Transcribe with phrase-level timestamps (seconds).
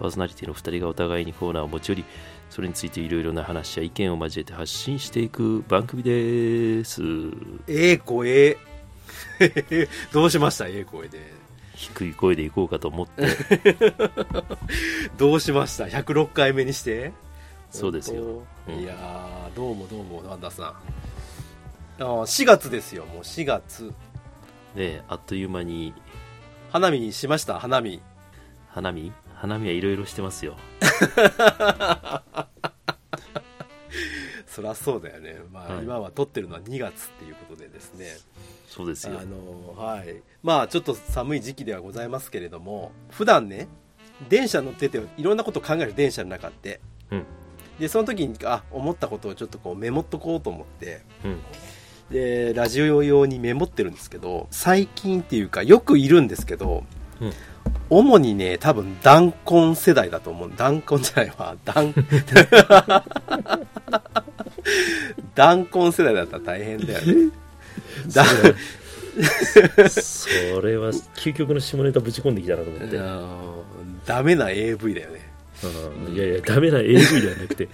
[0.00, 2.04] パーソナリティの2人がお互いにコーナーを持ち寄り
[2.48, 7.00] それについていろいろな話や意見を交えて発信していく番組です。
[7.68, 8.56] ええ声。
[10.12, 10.66] どうしました？
[10.66, 11.32] ええ声で。
[11.76, 13.24] 低い声でいこうかと思って。
[15.16, 17.12] どうしました？106回目にして。
[17.70, 18.42] そうですよ。
[18.68, 18.74] うん。
[18.80, 20.66] いやーどうもどうもワンダさん。
[20.66, 23.04] あー4月ですよ。
[23.06, 23.92] もう4月。
[24.74, 25.94] ねあっという間に。
[26.70, 27.58] 花見しました？
[27.60, 28.00] 花見。
[28.70, 29.12] 花見？
[29.40, 30.58] 花見はいろいろしてますよ。
[34.46, 35.84] そりゃそうだよね、まあはい。
[35.84, 38.18] 今は撮ってるのは2月っていうことでですね。
[38.68, 39.18] そうですよ。
[39.18, 40.20] あのはい。
[40.42, 43.68] まあちょっと寒い時期ではございますけれども普段ね
[44.28, 46.82] 電車乗ってていろんなこと考える電車の中って。
[47.10, 47.24] うん。
[47.78, 51.00] でその時にあ思ったことをちょっとこうメモっとこうと思って。
[51.24, 51.40] うん。
[52.10, 56.84] でラジオ用にメモってるんですけど最近っていうかよくいるんですけど、
[57.22, 57.32] うん
[57.90, 60.52] 主にね多分弾痕世代だと思う。
[60.56, 61.56] 弾痕じゃないわ。
[61.64, 61.92] 弾
[65.34, 67.32] 弾痕世代だったら大変だよね。
[68.14, 68.24] だ
[69.90, 70.28] そ
[70.62, 72.98] れは究極の下ネタぶち込んできたなと思って、
[74.06, 75.24] ダメな AV だよね。
[75.24, 75.29] うん
[76.12, 77.68] いやいやダメな AV ではなくて。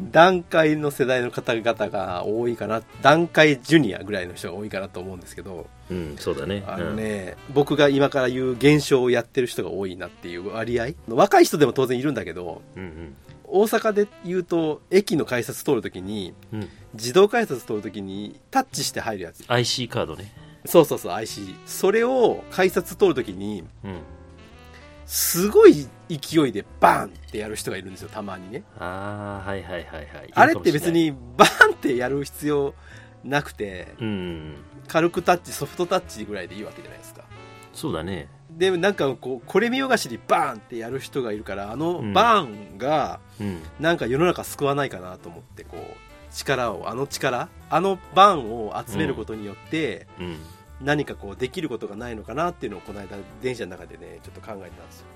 [0.00, 2.82] 段階の世代の方々が多いかな。
[3.00, 5.66] 段階ジュニアぐらいの人が多いかなと思うんですけど。
[5.90, 6.62] うんそうだね。
[6.66, 10.88] あのね、僕が今から言う現象をやってる人が多いなっていう割合。
[11.08, 13.16] 若い人でも当然いるんだけどうんうん。
[13.44, 16.60] 大阪で言うと駅の改札通るときにうん。
[16.60, 19.44] うん自動改札通るときにタッチして入るやつ。
[19.48, 20.30] IC カードね。
[20.66, 23.96] そうそうそう IC それを改札通るときにうん
[25.06, 28.62] すごい勢いでバーンってやる人がいるんですよたまにね。
[28.78, 30.06] ああはいはいはいはい。
[30.32, 32.74] あれって別にバーンってやる必要
[33.24, 34.56] なくてうん。
[34.88, 37.22] 軽くタッチソフトタッチぐらいでいいわけじゃないですか。
[37.72, 38.28] そうだね。
[38.50, 42.12] でなんかこうこれ見よがしにバーンってやる人がいるからあのうん。
[42.12, 43.62] バーンがうん。
[43.80, 50.36] なんか世の中救わないかなと思ってこう力をあの力あのバーンを集めることによってうん
[50.84, 55.06] 何かこうできることがないのかなっていうのをこの間電車の中でねちょっと考えてたんですよ。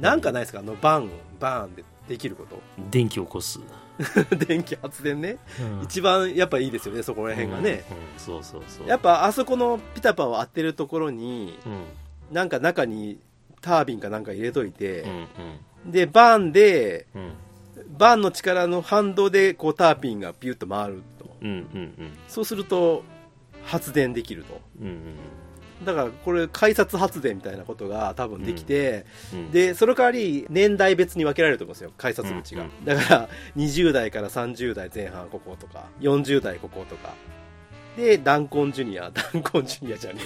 [0.00, 0.60] なんかないですか？
[0.60, 1.10] あのバーン
[1.40, 2.60] バーンでできること。
[2.90, 3.58] 電気を起こす、
[4.46, 5.38] 電気発電ね。
[5.60, 5.82] うん。
[5.82, 8.88] 一番やっぱいいですよねそこら辺がね、うんうんそうそうそう。
[8.88, 12.34] やっぱあそこのピタパを当てるところにうん。
[12.34, 13.18] なんか中に
[13.60, 15.02] タービンかなんか入れといて
[15.86, 17.22] う、んでバーンでうん。
[17.22, 17.32] うん
[17.96, 21.36] バーンの力の反動でこうターピンがピュッと回ると。
[21.40, 21.58] うんうんう
[22.04, 22.10] ん。
[22.28, 23.02] そうすると
[23.68, 24.60] 発電できると。
[24.80, 24.94] うんうん
[25.84, 37.14] だからこれ改札発電みたいなことが多分できて、うんでその代わり年代別に分けられると思うんですよ改札口が、うんうんだから20代から30代前半こことか40代こことか。
[37.96, 40.20] で弾痕ジュニア 弾痕ジュニアじゃね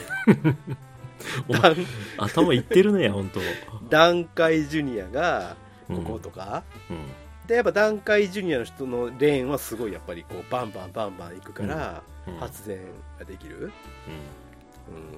[1.49, 1.53] え。
[1.53, 1.77] 弾
[2.17, 3.41] 頭いってるね本当。
[3.91, 5.57] 段階ジュニアが
[5.91, 6.05] うん。
[6.05, 7.47] こことか、うん。
[7.47, 12.79] でやっぱ段階ジュニアの人のレーンはすごいやっぱりこうバンバンバンバンいくからうん発電
[13.19, 13.73] ができる、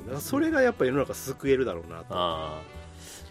[0.08, 0.14] うん。
[0.14, 2.14] うん、それがやっぱり世の中救えるだろうなと。
[2.14, 2.62] ああ。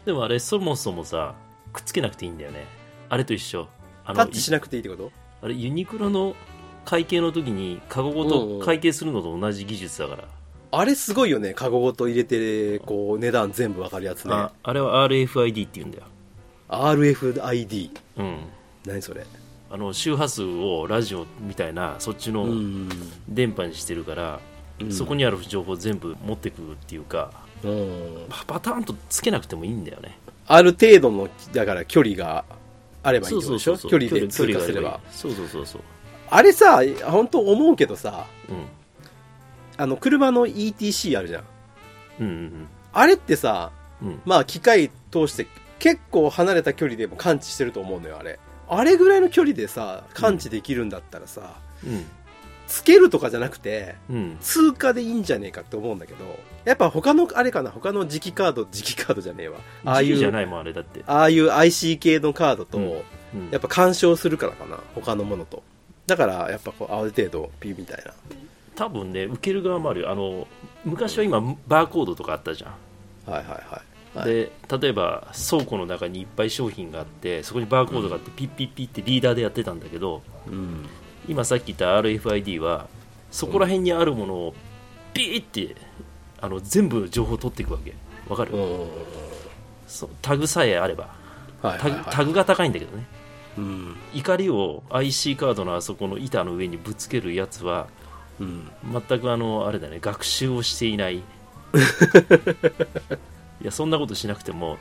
[0.06, 1.36] でもあれそもそもさ
[1.72, 2.66] くっつけなくていいんだよね。
[3.10, 3.68] あれと一緒。
[4.06, 5.12] あいタッチしなくていいってこと？
[5.42, 6.36] あれユニクロの
[6.86, 10.28] 会計の時にカゴごと会計するのと同じ技術だから、
[10.72, 11.54] あれすごいよね。
[11.54, 14.34] カゴごと入れてこう値段全部わかるやつね。
[14.34, 16.04] ああれは RFID って言うんだよ。
[16.68, 18.38] RFID うん。
[18.86, 19.26] 何それ？
[19.74, 22.88] あの周波数をラジオみたいなそっちのん、
[23.28, 24.40] 電波にしてるから、
[24.80, 24.92] うん。
[24.92, 27.32] そこにある情報全部持ってくっていうか
[27.64, 30.20] うん、パパターンとつけなくてもいいんだよね。
[30.46, 32.46] ある程度のだから距離が
[33.02, 34.60] あればいいでしょ距離で通過すれば。
[34.60, 35.00] 距離があればいい。
[35.12, 35.82] そうそうそうそう。
[36.30, 38.66] あれさ本当思うけどさうん。
[39.78, 41.44] あの車の ETC あるじゃん。
[42.20, 43.72] うんうんあれってさ
[44.04, 44.22] うんうん。
[44.24, 45.48] まあ機械通して
[45.80, 48.38] 結構離れた距離でも感知してると思うのよあれ
[48.68, 51.56] あれぐらいの距離でさ感知できるんだったらさ、
[51.86, 52.06] うん。
[52.68, 54.38] つけるとかじゃなくてうん。
[54.42, 56.26] 通過でいいんじゃねえかって思うんだけど
[56.66, 59.60] やっぱ他のあれかな他の磁気カード磁気カードじゃねえわ。
[59.86, 62.84] ああいうじゃないもんあれだって、ああいう IC 系のカードと、うん。
[62.86, 62.90] う
[63.48, 63.50] ん。
[63.52, 65.62] やっぱ干渉するからかな他のものと。
[66.08, 68.14] だからやっぱこうある程度ピーみたいな。
[68.76, 70.12] 多分ね受ける側もあるよ。
[70.12, 70.48] あの
[70.86, 72.72] 昔は今バーコードとかあったじゃん。
[73.32, 74.26] はいはいはいはい。
[74.26, 80.86] で例えば倉庫の中にいっぱい商品があってそこにバーコードがあってピッピッピッってリーダーでやってたんだけどうん。
[81.28, 82.88] 今さっき言った RFID は
[83.32, 84.54] そこら辺にあるものを
[85.14, 85.76] ピーって
[86.42, 87.94] あの全部情報を取っていくわけ。
[88.28, 88.52] わかる、
[90.22, 91.10] タグさえあれば。
[91.62, 92.04] タグはいはいはい。
[92.10, 93.06] タグが高いんだけどね。
[93.58, 93.96] うん。
[94.14, 97.88] 怒りを IC カードのあそこの板の上にぶつけるやつは
[98.40, 98.70] うん。
[98.92, 101.24] 全くあのあれだね学習をしていない
[103.64, 104.78] いやそんなことしなくても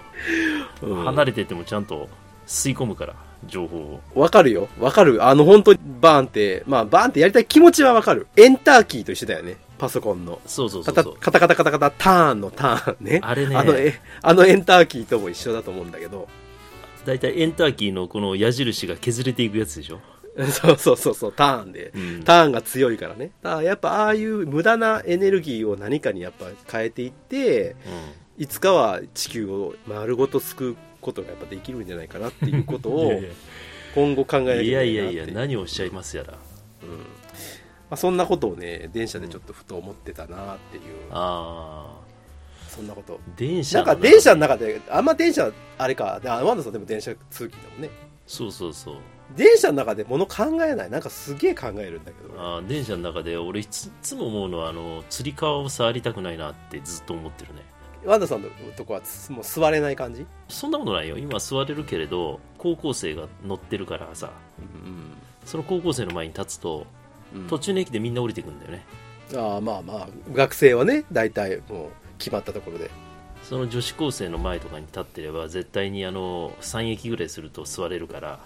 [0.82, 2.08] うん離れててもちゃんと
[2.46, 3.14] 吸い込むから
[3.46, 4.68] 情報をわかるよ。
[4.78, 5.24] わかる。
[5.24, 8.28] あの、本当にバーンって、まあ、バーンってやりたい気持ちはわかる。
[8.36, 9.56] エンターキーと一緒だよね。
[9.78, 10.40] パソコンの。
[10.46, 13.20] そうそうそうそうカタカタカタカタターンのターンね。
[13.22, 16.28] あれねあの、え、あのエンターキーとも一緒だと思うんだけど。
[17.04, 19.98] 大体エンターキーのこの矢印が削れていくやつでしょ、
[20.52, 21.90] そうそうそうそう、ターンで。
[21.96, 23.32] うんターンが強いからね。
[23.42, 27.74] だからやっぱああいう無駄なエネルギーを何かにやっぱ変えていって、
[28.42, 33.20] いつかは地球を丸ごと救うことがやっぱできるんじゃないかなっていうことうん、 を
[33.94, 34.72] 今後考えなきゃいないなって。
[34.72, 36.32] やいやいや何をおっしゃいますやら。
[36.82, 36.88] うん。
[36.88, 37.04] ま
[37.90, 42.00] あ、そんなことをね電車でちょっとふと思ってたなっていう、あ
[42.66, 43.20] そんなこと。
[43.24, 46.18] あ電車なんか電車の中であんま電車あれか。
[46.20, 47.90] であワンダさんでも電車通勤だもんね。
[48.26, 48.94] そうそうそう。
[49.36, 50.90] 電車の中で物考えない。
[50.90, 52.40] なんかすげえ考えるんだけど。
[52.40, 57.62] あー電車の中で俺いついつも思うのはあのつり革を触りたくないなってずっと思ってるね
[58.04, 60.26] ワンダさんのとこはつもう座れない感じ？
[60.48, 61.18] そんなことないよ。
[61.18, 64.30] 今座れるけれど高校生が乗ってるからさ。
[64.58, 65.12] うん、
[65.44, 66.86] その高校生の前に立つと
[67.48, 68.84] 途中の駅でみんな降りてくんだよね。
[69.34, 71.88] ああまあまあ学生はね大体もう
[72.18, 72.90] 決まったところで。
[73.42, 78.40] その女子高生の前とかに立ってれば絶対にあの3駅ぐらいすると座れるから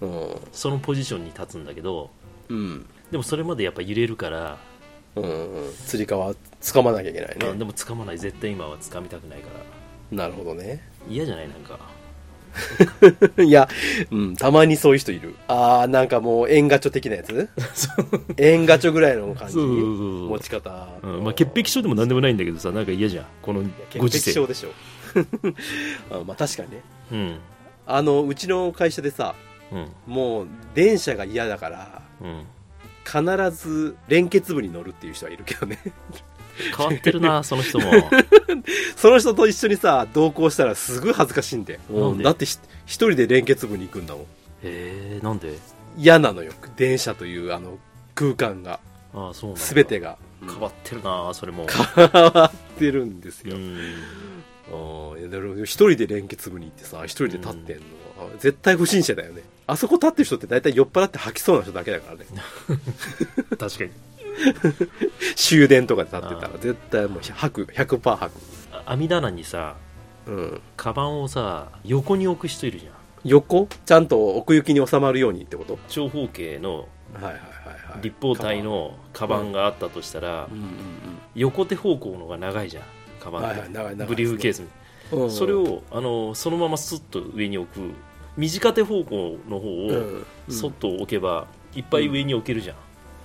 [0.00, 0.36] うん。
[0.52, 2.10] そのポジションに立つんだけど
[2.48, 2.86] うん。
[3.12, 4.58] でもそれまでやっぱ揺れるから、
[5.16, 5.26] うんう
[5.68, 7.46] んつり革掴まなきゃいけないね。
[7.48, 8.18] あでも掴まない。
[8.18, 9.48] 絶対今は掴みたくないか
[10.12, 10.16] ら。
[10.16, 10.82] なるほどね。
[11.08, 11.48] 嫌じゃない？
[11.48, 11.78] なんか。
[13.42, 13.68] いや、
[14.10, 15.36] うん、たまにそういう人いる。
[15.46, 17.48] あー、なんかもう、円ガチョ的なやつ？
[18.38, 19.54] 円ガチョぐらいの感じ？
[19.54, 19.86] そうそうそう
[20.28, 20.88] 持ち方。
[21.02, 23.26] うんまあ、潔癖症でも何でもないんだけどさなんか嫌じゃん。
[23.42, 23.62] この
[23.98, 24.32] ご時世。
[24.32, 24.70] 潔癖症でしょ。
[26.10, 26.82] あまあ確かにね。
[27.12, 27.38] うん。
[27.86, 29.34] あの、うちの会社でさ、
[29.72, 29.86] うん。
[30.06, 32.42] もう、電車が嫌だから、うん
[33.04, 35.78] 必ず連結部に乗るっていう人はいるけどね。
[36.76, 37.90] 変わってるな その人も
[38.96, 41.80] その人と一緒にさ、同行したらすごい恥ずかしいんで。
[41.90, 42.24] なんで？
[42.24, 44.26] だってひ一人で連結部に行くんだもん。
[44.62, 45.58] えー、なんで？
[45.96, 46.52] 嫌なのよ。
[46.76, 47.78] 電車というあの
[48.14, 48.80] 空間が。
[49.12, 50.18] ああそうなんだすべてが。
[50.42, 53.56] 変わってるなそれも変わってるんですよ。
[55.64, 57.82] 一人で連結部に行ってさ一人で立ってんの、
[58.20, 62.24] あ絶対不審者だよねあそこ立ってる人って大体酔っ払って吐きそうな人だけだからね。
[63.58, 63.90] 確かに。
[65.36, 68.38] 終電とかで立ってたらあ絶対もう吐く100%吐く。
[68.72, 69.76] あ網棚にさ
[70.26, 70.60] うん。
[70.76, 72.92] カバンをさ横に置く人いるじゃん。
[73.24, 73.68] 横？
[73.84, 75.78] ちゃんと奥行きに収まるようにってこと？
[75.88, 77.40] 長方形のはいはいはい
[77.92, 78.02] はい。
[78.02, 79.52] 立方体のカバン。
[79.52, 80.48] があったとしたら、
[81.34, 82.84] 横手方向のが長いじゃん
[83.20, 84.06] カバンって、はいはい長い長いですね。
[84.06, 84.68] ブリーフケースに、
[85.12, 85.22] うん。
[85.24, 87.92] うんそれをあのそのままスッと上に置く
[88.36, 92.74] 短手方向の方をうんそっと置けばいっぱい上に置けるじゃ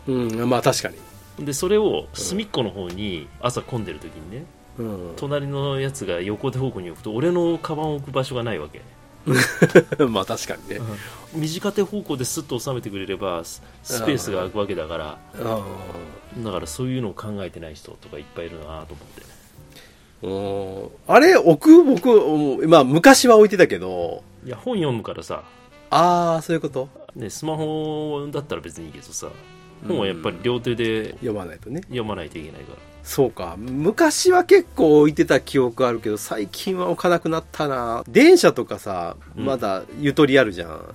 [0.08, 0.50] ん、うん。
[0.50, 1.46] まあ確かに。
[1.46, 4.46] でそれを隅っこの方に朝混んでる時にね
[4.78, 5.14] うん。
[5.16, 8.82] 隣のやつが横手方向に置くと俺のカバンを置く場所がないわけ。
[10.06, 10.80] まあ確かにね。
[11.34, 15.66] 短手方向でスッと収めてくれればススペースが空くわけだからあ
[16.38, 19.22] だからそういうのを考えてない人とかいっぱいいるなと思って。
[20.24, 20.90] ーうん。
[21.08, 25.44] あれ置く僕うんまあ昔は置いてたけどいや本読むからさ。
[25.90, 26.88] ああそういうこと？
[27.16, 29.28] ね、スマホだったら別にいいけどさ。
[29.88, 31.82] 本はやっぱり両手で読まないとね。
[31.82, 33.56] 読まないといけないからそうか。
[33.58, 38.04] 昔は結構置いてた記憶あるけど最近は置かなくなったな。
[38.08, 39.46] 電車とかさうん。
[39.46, 40.86] まだゆとりあるじゃん、うん。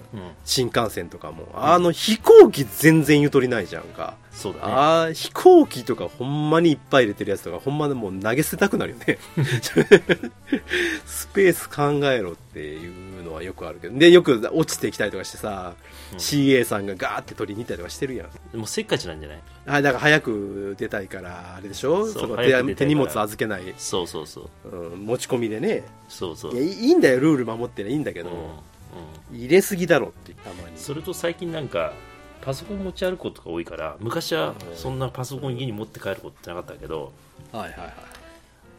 [0.44, 1.48] 新幹線とかも。
[1.54, 4.72] あの飛行機全然ゆとりないじゃんか、そうだね。
[4.72, 9.18] ああ飛行機とかほんまにいっぱい入れてるやつとかほんまでもう投げ捨てたくなるよね。
[11.06, 13.96] スペース考えろっていうのはよくあるけど。
[13.96, 18.28] でよく落ちてきたりとかしてさ、うん CA さんがガーって取りに行ったりとかしてるやん。
[18.52, 19.40] でもせっかちなんじゃない？
[19.66, 22.06] はい、だから早く出たいから、あれでしょ。
[22.06, 22.64] そうそこ早く出たいから。
[22.68, 24.68] 手手荷物預けない、そうそうそう。
[24.68, 25.84] うん、持ち込みでね。
[26.08, 26.54] そうそう。
[26.54, 29.38] いやいいいんだよルール守ってりゃいいんだけど、うんうん。
[29.38, 30.76] 入れすぎだろってたまに。
[30.76, 31.92] それと最近なんか
[32.40, 37.12] パソコン持ち歩くことが多いから昔はそんなパソコン家に持って帰ることってなかったけど、
[37.52, 37.94] はいはいはい。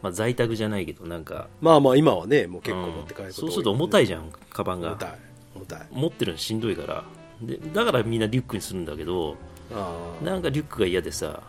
[0.02, 2.90] まあ、在宅じゃないけどなんかまあまあ今はねもう結構うん。
[2.90, 4.90] 持って帰ることそうすると重たいじゃんゃんカバンが。
[4.90, 5.18] 重たい
[5.54, 5.86] 重たい。
[5.92, 7.04] 持ってるのしんどいから
[7.42, 9.36] でだからみんなリュックにするんだけど
[10.22, 11.40] なんかリュックが嫌でさ。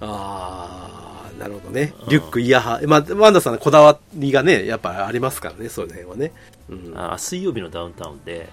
[0.00, 1.94] ああなるほどね。
[2.02, 6.32] うんリュックイヤハまあワンダさんのこだわりがねやっぱありますからねそういう辺はね。
[6.68, 8.48] うん、あ水曜日のダウンタウンで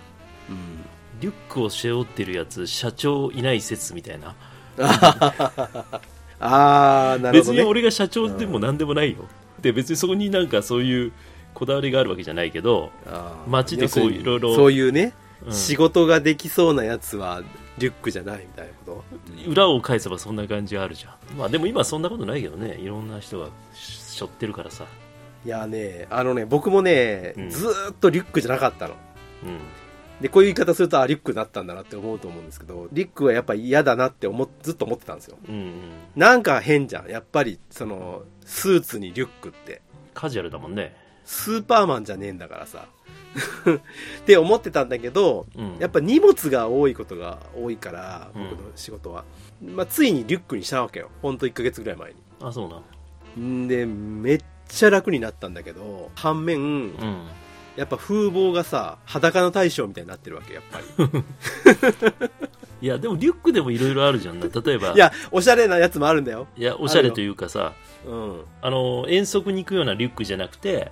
[0.50, 0.57] うん。
[1.19, 4.35] リュックを背負ってるやつ社長いない説みたいな。
[6.39, 7.53] ああなるほどね。
[7.53, 9.27] 別に俺が社長でも何でもないよ、
[9.61, 11.11] で別にそこになんかそういう
[11.53, 12.89] こだわりがあるわけじゃないけど、
[13.47, 15.13] 街でこういろいろそういうね、うん
[15.50, 17.41] 仕事ができそうなやつは
[17.77, 19.03] リュックじゃないみたいなこ
[19.45, 19.50] と？
[19.50, 21.38] 裏を返せばそんな感じがあるじゃん。
[21.38, 22.75] まあでも今そんなことないけどね。
[22.75, 24.86] いろんな人がし背負ってるからさ。
[25.43, 27.50] いやねあのね僕もね、うん。
[27.50, 28.95] ずーっとリュックじゃなかったの。
[29.43, 29.60] うん。
[30.21, 35.38] でこういう言い方するとあリュックになったんだなって思うと思うんですけどリュックはやっぱ嫌だなって思っずっと思ってたんですよ。
[35.50, 35.74] うんうん。
[36.15, 37.10] なんか変じゃん。
[37.10, 39.81] やっぱりそのスーツにリュックって。
[40.13, 40.95] カジュアルだもんね。
[41.24, 42.88] スーパーマンじゃねえんだからさ
[43.31, 45.77] って思ってたんだけどうん。
[45.79, 48.50] やっぱ荷物が多いことが多いからうん。
[48.50, 49.23] 僕の仕事は、
[49.63, 51.09] まあ、ついにリュックにしたわけよ。
[51.21, 52.83] ほんと1ヶ月ぐらい前あそうなん
[53.38, 57.27] にんでめっちゃ楽になったんだけど反面うん。
[57.77, 61.23] やっぱ風貌がさ裸の大将みたいになってるわけやっぱり。
[62.81, 64.39] いやでもリュックでもいろいろあるじゃん。
[64.39, 64.91] な例えば。
[64.91, 66.47] いやおしゃれなやつもあるんだよ。
[66.57, 67.73] いやおしゃれというかさ
[68.05, 68.41] うん。
[68.61, 70.91] あの遠足に行くようなリュックじゃなくて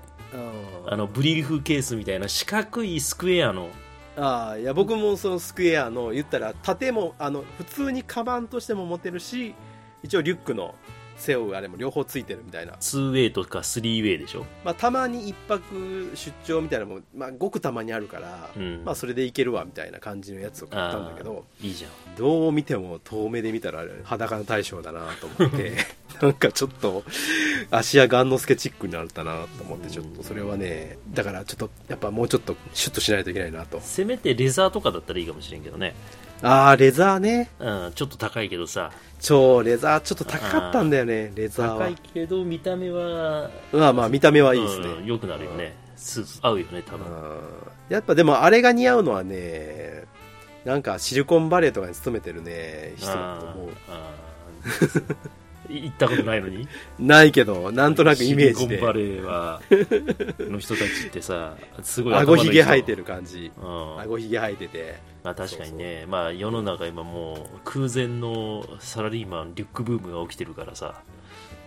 [0.88, 3.70] あのブリーフケースみたいな四角いスクエアの。
[4.18, 9.56] ああいや僕もそのスクエアの言ったら縦もあの普通にカバンとしても持てるし
[10.04, 10.76] 一応リュックの
[11.20, 14.46] 背負うあれも両方ついてるみたいな、2ウェイとか3ウェイでしょ？
[14.64, 18.82] まあ、たまに一泊出張みたいなのも、まあ、ごくたまにあるから、うん。
[18.86, 21.92] まあ、それでいけるわみたいな感じのやつを買ったんだけどいいじゃん。
[22.18, 25.74] どう見ても遠目で見たら裸の大将だなと思って
[26.22, 27.04] なんかちょっと
[27.72, 33.80] 芦屋雁之助チックになったなと思ってちょっとそれはねだからちょっとやっぱもうちょっとシュッとしないといけないなと。
[33.82, 35.96] せめてレザーとかだったらいいかもしれんけどね
[36.42, 37.50] ああレザーね。
[37.60, 38.92] うんちょっと高いけどさ。
[39.20, 45.76] 超レザーちょっと高かったんだよねレザー高はいけど見た目はまあまあ見た目はいいですね、うん良くなるよね。
[45.98, 47.06] スーツ合うよね多分。
[47.06, 47.40] うん。
[47.90, 50.06] やっぱでもあれが似合うのはね
[50.64, 53.70] なんかシリコンバレーとかに勤めてるね人だと思う。
[53.90, 55.16] あーあー
[55.70, 56.68] 行ったことないのに？
[56.98, 58.78] ないけどなんとなくイメージで。
[58.78, 59.62] シリコンバレーは
[60.40, 63.52] の人たちってさすごい顎ひげ生えてる、る感じ。
[63.62, 64.00] うん。
[64.00, 66.06] 顎ひげ生えててまあ、確かにね。
[66.08, 71.02] まあ、世の中今もう空前のサラリーマンリュックブームが起きてるからさ。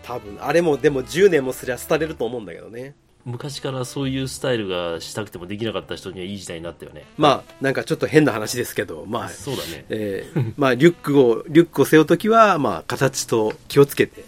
[0.02, 0.38] 多分。
[0.40, 2.94] あれもでも10年もすりゃ廃れると思うんだけどね。
[3.24, 7.04] 昔からそういうスタイルがしたくてもできなかった人にはいい時代になったよね。
[7.16, 9.84] まあなんかちょっと変な話ですけどまあそうだね。
[9.90, 14.24] えーまあリュックをリュックを背負うときはまあ形と気をつけて。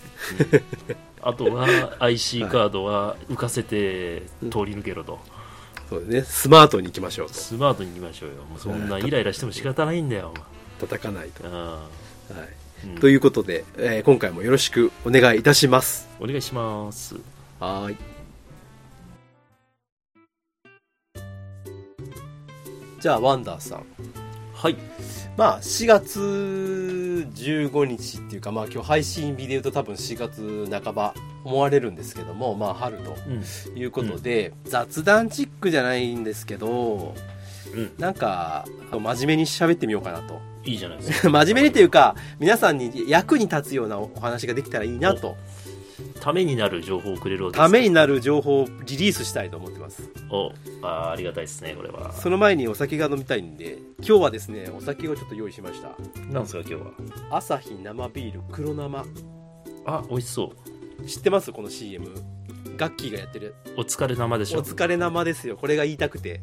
[1.23, 5.19] あとは IC カードは浮かせて通り抜けろと、
[5.89, 6.23] そうですね。
[6.23, 7.35] スマートに行きましょうと。
[7.35, 8.37] スマートに行きましょうよ。
[8.45, 10.33] もうそんなイライラしても仕方ないんだよ、
[10.81, 11.53] 叩かないと、うん。
[11.53, 11.79] は
[12.85, 12.87] い。
[12.87, 12.99] うん。
[12.99, 16.09] ということで、えー今回もよろしくお願いいたします。
[16.21, 17.17] お願いします。
[17.61, 17.97] はーい。
[23.01, 23.85] じゃあワンダーさん
[24.65, 24.77] はい。
[25.37, 31.13] まあ4月15日っていうかまあ今日配信日で言うと多分4月半ば
[31.45, 33.79] 思われるんですけどもまあ春とうん。
[33.79, 37.15] いうことで、雑談チックじゃないんですけど
[37.75, 37.93] うん。
[37.99, 40.41] なんか真面目に喋ってみようかなと。
[40.65, 41.29] いいじゃないですか。
[41.45, 45.37] 真面目にというか皆さんに役に立つようなお話ができたらいいなと
[46.25, 50.09] ためになる情報をくれるわけですためになる情報をリリースしたいと思ってます。
[50.31, 52.15] おあーありがたいですねこれは。
[52.15, 55.91] その前にお酒が飲みたいんで今日はですねお酒をちょっと用意しました。
[56.33, 56.93] なんですか今日は？
[57.31, 59.05] 朝日生ビール黒生。
[59.85, 60.53] あ美味しそ
[60.99, 61.07] う。
[61.07, 61.53] 知ってます？
[61.53, 62.09] この CM
[62.79, 63.55] ガッキーがやってる。
[63.77, 64.61] お疲れ生でしょ。
[64.61, 65.59] お疲れ生ですよ。
[65.59, 66.41] これが言いたくて。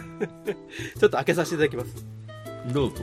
[0.98, 2.06] ちょっと開けさせていただきます。
[2.72, 3.02] どうぞ。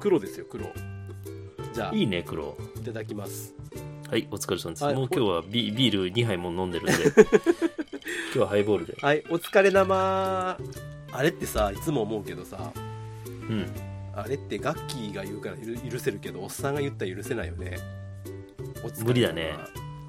[0.00, 0.66] 黒ですよ黒。
[1.72, 1.94] じゃあ。
[1.94, 3.54] いいいね黒ただきます。
[4.08, 4.84] はいお疲れ様です。
[4.84, 6.92] はいもう今日はビビール2杯も飲んでるんで。
[8.32, 8.96] 今日はハイボールで。
[9.00, 10.58] はいお疲れ生
[11.12, 12.72] あれってさいつも思うけどさ。
[13.26, 13.66] うん。
[14.14, 17.78] あれってガッキーが言うから許許せるけどおっさんが言ったら許せないよね。
[19.04, 19.54] 無理だね。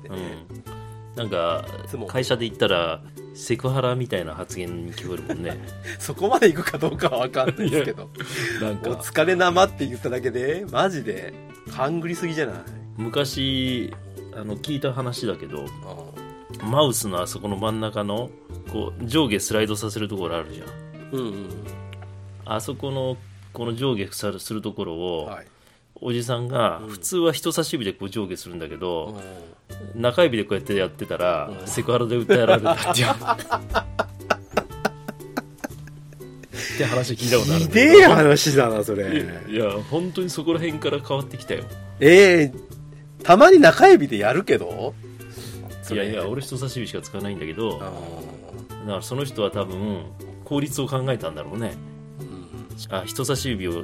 [0.10, 1.15] うん。
[1.15, 1.65] なんか
[2.08, 3.01] 会社で言ったら
[3.36, 5.60] セクハラみたいな発言に聞こえるもんね。
[6.00, 8.10] そこまで行くかどうかは分かんないですけど。
[8.62, 11.34] なんおか疲れ生って言っただけでマジで
[11.75, 12.56] 勘ぐりすぎじゃない？
[12.98, 13.94] 昔
[14.34, 15.65] あの聞いた話だけど
[16.63, 18.30] マウスのあそこの真ん中の
[18.72, 20.68] こう上下スライドさせるところあるじゃん。
[21.12, 21.46] うんうん
[22.46, 23.18] あそこの
[23.54, 25.46] この上下するところを、はい
[26.02, 26.90] おじさんがうん。
[26.90, 29.20] 普通は人差し指でこう上下するんだけうど、
[29.96, 30.02] ん。
[30.02, 31.68] 中指でこうやってやってたら、うん。
[31.68, 33.08] セクハラで訴えられたっていう。
[33.08, 33.10] っ
[36.78, 39.25] て話聞いたことあるひでえ話だな、それ。
[39.50, 41.64] いや本当にそこら辺から変わってきたよ。
[42.02, 42.56] ええ
[43.24, 44.94] たまに中指でやるけど？
[45.92, 47.92] いやいや俺人差し指しか使わないんだけどあ
[48.86, 50.04] だからその人は多分
[50.44, 51.75] 効率を考えたんだろうね
[52.89, 53.84] あ人差し指を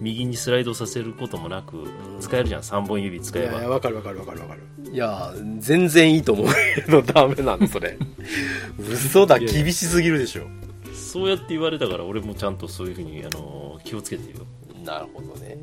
[0.00, 1.84] 右にスライドさせることもなく
[2.20, 4.60] 使えるじゃん3本指使えーいやわかるわかるわかるわかる。
[4.92, 7.96] いや、全然いいと思うけど、ダメなの、それ。
[8.78, 10.46] 嘘だ、厳しすぎるでしょ。
[10.92, 14.46] そうやって言われたから俺もちゃんとそういうふうにあの気をつけてるよ
[14.84, 15.58] なるほどね。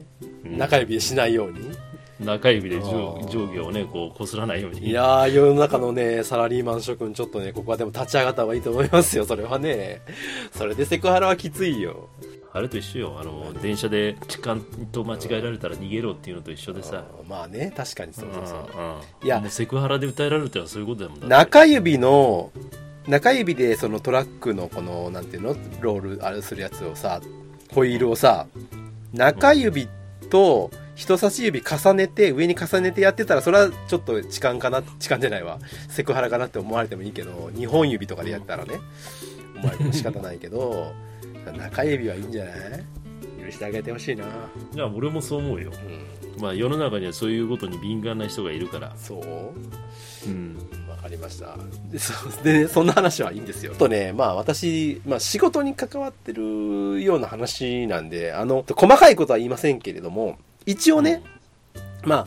[0.46, 1.60] うん中指でしないように。
[2.20, 10.02] 中指で上上下をねこうこすらないようにいやー、世の中のね、サラリーマン諸君、ちょっとね、ここはでも立ち上がった方がいいと思いますよ、それはね。
[10.52, 12.10] それでセクハラはきついよ。
[12.54, 13.18] あれと一緒よ。
[13.20, 14.60] あの電車で痴漢
[14.92, 17.04] と間違えられたら逃げろっていうのと一緒でさ。
[17.28, 19.26] まあね、確かにそうそうそう。
[19.26, 19.40] いや。
[19.40, 22.52] もうセクハラで訴えられるってのはそういうことだもん中指の、
[23.08, 27.22] 中指でそのトラックのこの、なんていうの、ロール、あれするやつをさ、
[27.74, 28.48] ホイールをさ、
[29.14, 29.88] 中指
[30.30, 38.80] と人差し指重ねて、上に重ねてやってたら、それはちょっと痴漢かな、痴漢じゃないわ、セクハラかなって思われてもいいけど、2本指とかでやったらね、
[39.58, 40.94] 思われても仕方ないけど、
[41.52, 42.56] 中指はいいんじゃない？
[43.46, 44.26] 許してあげてほしいな。
[44.26, 45.72] いや俺もそう思うよ
[46.36, 46.42] うん。
[46.42, 49.20] まあ世の中にはそういうことに敏感な人がいるからそう？
[50.28, 50.58] うん
[50.90, 51.56] わかりました。
[51.92, 52.14] で、そ
[52.44, 53.76] でね、そんな話はいいんですよ。
[53.76, 61.24] とね、まあ私、まあ仕事に関わってるような話なんで、あの、細かいことは言いませんけれども、一応ね、
[62.04, 62.26] ま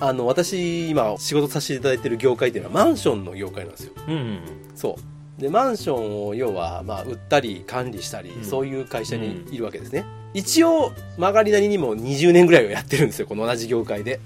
[0.00, 3.92] あ、あの、私、今仕事させていただいてる業界っていうのはマンションの業界なんですよ。
[4.08, 4.40] うんうん
[4.74, 5.17] そう。
[5.38, 10.04] で、マンションを要は、まあ、売ったり管理したり、うんそういう会社にいるわけですね。
[10.34, 14.20] 一応、曲がりなりにも20年ぐらいはやってるんですよ、この同じ業界で。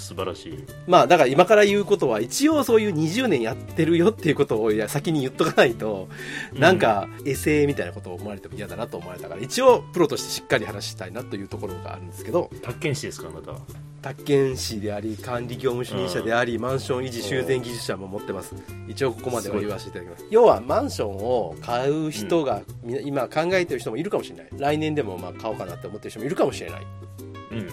[0.00, 0.64] お素晴らしい。
[0.86, 6.08] まあだから今から言うことは一応そういう20年やってるよっていうことをいや先に言っとかないと
[6.52, 12.50] なんかエセみたいなことを思われても嫌だなと思われたから一応プロとしてしっかり話したいなというところがあるんですけど。
[12.62, 13.58] 宅建士ですかあなたは。
[14.02, 18.54] 宅建士であり管理業務主任者でありマンション維持修繕技術者も持ってます。
[18.88, 20.24] 一応ここまでは言わせていただきます。
[20.30, 24.48] 要はマンションを買う人が、みな今考えてる人もいるかもしれない。
[24.56, 26.86] 来年でもまあ買おうかなって思ってる人もいるかもしれない。
[27.52, 27.68] うん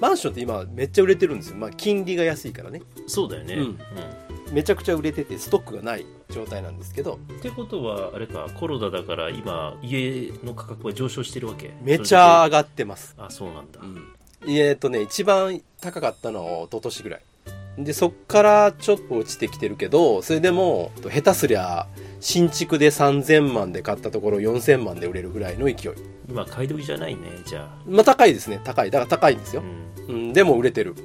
[0.00, 2.82] マンションって今めっちゃ売れてるんですよ、まあ、金利が安いからね。
[3.06, 3.60] そうだよね、うん。
[3.60, 3.78] うん。
[4.52, 7.18] めちゃくちゃ売れててストックがない状態なんですけど。
[7.38, 11.74] ってことはあれかコロナだから今家の価格は上昇してるわけ？
[11.82, 13.80] めちゃ上がってます、であそうなんだ、
[14.46, 17.22] えっとね一番高かったのは一昨年ぐらい。
[17.78, 21.86] でそっからちょっと落ちてきてるけどそれでも下手すりゃ
[22.20, 25.92] 新築で3000万で買ったところ4000万で売れるぐらいの勢い。
[26.28, 27.82] 今買い時じゃないねじゃあ。
[27.86, 28.60] まあ高いですね。
[28.64, 28.90] 高い。
[28.90, 29.62] だから高いんですよ。
[30.08, 30.14] う、ん。
[30.14, 30.90] うん、でも売れてる。
[30.90, 30.96] うん。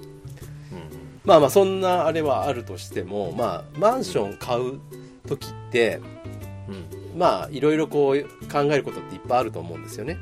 [1.23, 4.79] まあまあそんなあれはあるとしてもまあマンション買う
[5.27, 5.99] 時って
[6.67, 6.71] う
[7.15, 7.19] ん。
[7.19, 10.17] まあいろいろこう考えることっていっぱいあると思うんですよね。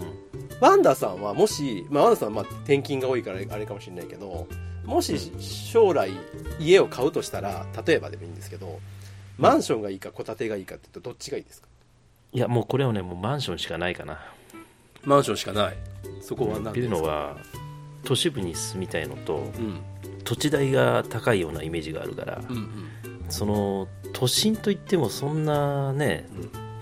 [0.00, 0.58] うん。
[0.60, 4.46] ワンダさんはもし、まあ、ワンダさんはまあ転勤が多いからあれかもしれないけど
[4.84, 6.10] もし将来
[6.60, 8.78] 家を買うとしたら例えばでもいいんですけど
[9.38, 11.68] マンションがいいか戸建てがいいかって言うとどっちがいいですか？
[12.32, 14.20] いやもうこれはねもうマンションしかないかな。
[15.04, 15.76] マンションしかない？
[16.20, 17.36] そこはっていう何ですかのは
[18.04, 19.80] 都市部に住みたいのとうん。
[20.24, 22.88] 土地代が高いようなイメージがあるから、うんうん。
[23.28, 26.28] その都心といってもそんなね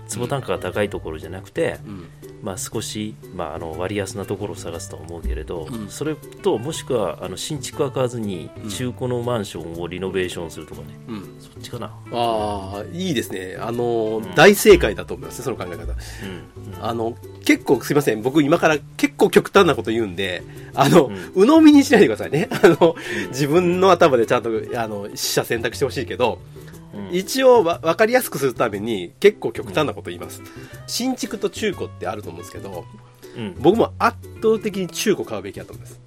[0.07, 2.09] 坪単価が高いところじゃなくて、うん
[2.41, 5.89] まあ、少し、まあ、あの割安なところを探すとは思うけれど、うん。
[5.89, 8.69] それともしくはあの新築は買わずにうん。
[8.69, 11.35] 中古のマンションをリノベーションするとかね、うん。
[11.39, 13.57] そっちかな、ああいいですね。
[13.59, 14.35] あの、ん。
[14.35, 15.93] 大正解だと思いますねその考え方。
[16.81, 18.21] あの結構すいません。
[18.21, 20.41] 僕今から結構極端なこと言うんで
[20.73, 21.15] あの、うん。
[21.15, 22.49] 鵜呑みにしないでくださいね。
[22.51, 23.29] あのうん。
[23.29, 26.61] 自分の頭でちゃんとあの死者選択してほしいけどうん
[27.11, 30.41] 一応わ分かりやすくするために結構極端なこと言います、
[30.87, 32.85] 新築と中古ってあると思うんですけど
[33.35, 33.55] うん。
[33.59, 35.99] 僕も圧倒的に中古買うべきだと思います。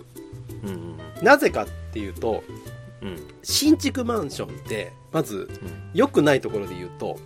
[1.23, 2.43] なぜかっていうと
[3.01, 3.19] うん。
[3.43, 5.91] 新築マンションってまずうん。
[5.95, 7.19] 良くないところで言うと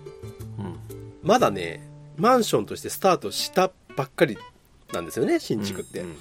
[0.59, 0.77] うん。
[1.23, 4.39] まだねマンションとしてスタートしたばっかり
[4.93, 6.17] なんですよね新築って、うん。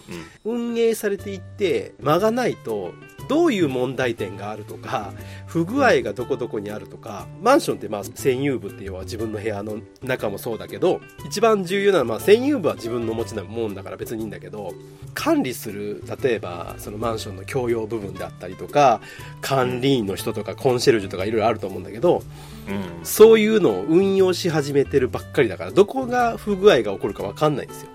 [0.71, 2.93] 運営されていって間がないと
[3.28, 5.13] どういう問題点があるとか
[5.46, 14.74] 不具合がどこどこにあるとかマンションってまあ占有部っていうのは自分の部屋の中もそうだけど一番重要なのはまあ占有部は自分の持ちなもんだから別にいいんだけど
[15.13, 19.02] 管理する例えばそのマンションの共用部分であったりとか
[19.42, 22.24] 管理員の人とかコンシェルジュとかいろいろあると思うんだけど
[22.68, 23.06] うん。
[23.06, 27.90] そういうのを運用し始めてるばっかりだからどこが不具合が起こるか分かんないんですよ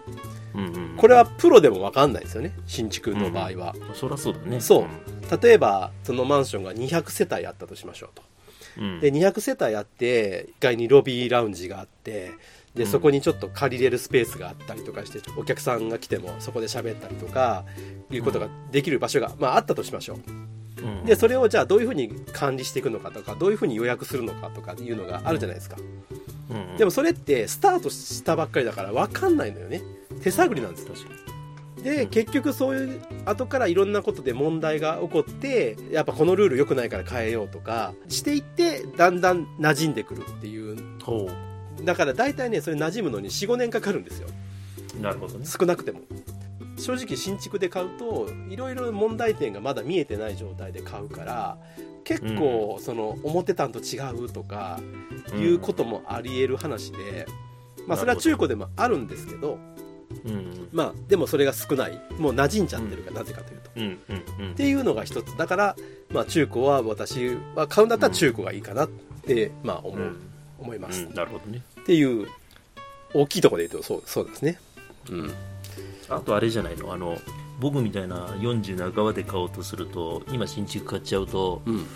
[0.55, 4.61] うんうんこれはプロでも分かんないですよね新築の場合は、そりゃそうだね。
[4.61, 5.43] そう。
[5.43, 8.23] 例えばそのマンションが200世帯あったとしましょうと。
[8.79, 9.01] うん。
[9.01, 12.33] で200世帯あって1階にロビーラウンジがあって
[12.75, 12.91] でうん。
[12.91, 17.65] そこにちょっと借りれるスペースがあったりとかしてお客さんが来てもそこで喋ったりとか
[18.11, 21.05] いうことができる場所が、まあ、あったとしましょううん。
[21.05, 25.77] でそれをじゃあどういうふうに管理していくのかとかどういうふうに予約するのかとかいうのがあるじゃないですか。
[26.51, 26.77] うん。
[26.77, 29.83] でもそれってスタートしたばっかりだから分かんないのよね。
[30.23, 30.95] 手探りなんですよ。
[30.95, 31.83] 確かに。
[31.83, 40.77] で、うん結局そういう後からいろんなことで問題が起こってやっぱこのルール良くないから変えようとかしていってだんだん馴染んでくるっていう。
[41.03, 41.29] ほ
[41.83, 44.29] だから大体ねそれ馴染むのに45年かかるんですよ。
[44.99, 45.47] うなるほどね。
[45.47, 46.01] 少なくても
[46.83, 51.59] 正直新築で買うといろいろ問題点がまだ見えてない状態で買うから
[52.05, 54.81] 結構その思ってたんと違うとか
[55.35, 57.27] いうこともありえる話で、
[57.87, 59.59] まあそれは中古でもあるんですけど
[60.25, 60.69] うん。
[60.73, 62.01] まあでもそれが少ない。
[62.19, 63.71] もう馴染んじゃってるから、なぜかというと。
[63.77, 64.53] うんうんうん。
[64.53, 65.37] っていうのが一つ。
[65.37, 65.77] だから、
[66.11, 68.89] まあ、中古は私は買うんだったら中古がいいかなっ
[69.27, 70.17] て、まあ思う、うん。
[70.59, 71.15] 思います、うん。
[71.15, 71.63] なるほどね。
[71.81, 72.29] っていう
[73.15, 74.59] 大きいところで言うとそうそうですね。
[75.11, 75.33] うん
[76.17, 76.93] あとあれじゃないの？
[76.93, 77.19] あの
[77.61, 81.87] 僕みたいな40半ばで買おうとすると今新築買っちゃうとうん。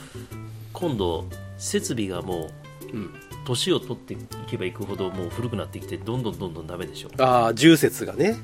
[0.72, 1.24] 今度
[1.58, 2.50] 設備がも
[2.92, 3.10] ううん。
[3.46, 8.36] 年を取っていけばいくほどもう古くなってきてどんどんどんどんダメでしょああ住設がね。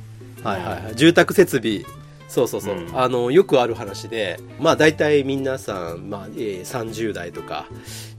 [0.44, 0.96] はいはいはい。
[0.96, 1.84] 住宅設備。
[2.28, 2.98] そうそうそう、うん。
[2.98, 7.66] あのよくある話でまあ大体皆さん、まあえー30代とか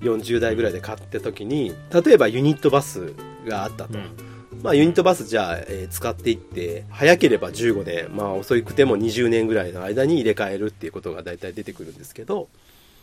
[0.01, 3.13] 40代ぐらいで買った時に例えばユニットバス
[3.47, 4.32] があったと、うん
[4.63, 12.47] まあ、ユニットバスじゃあ、えー使っていって早ければ15年、まあ、遅くても20年ぐらいの間に入れ替えるっていうことが大体出てくるんですけど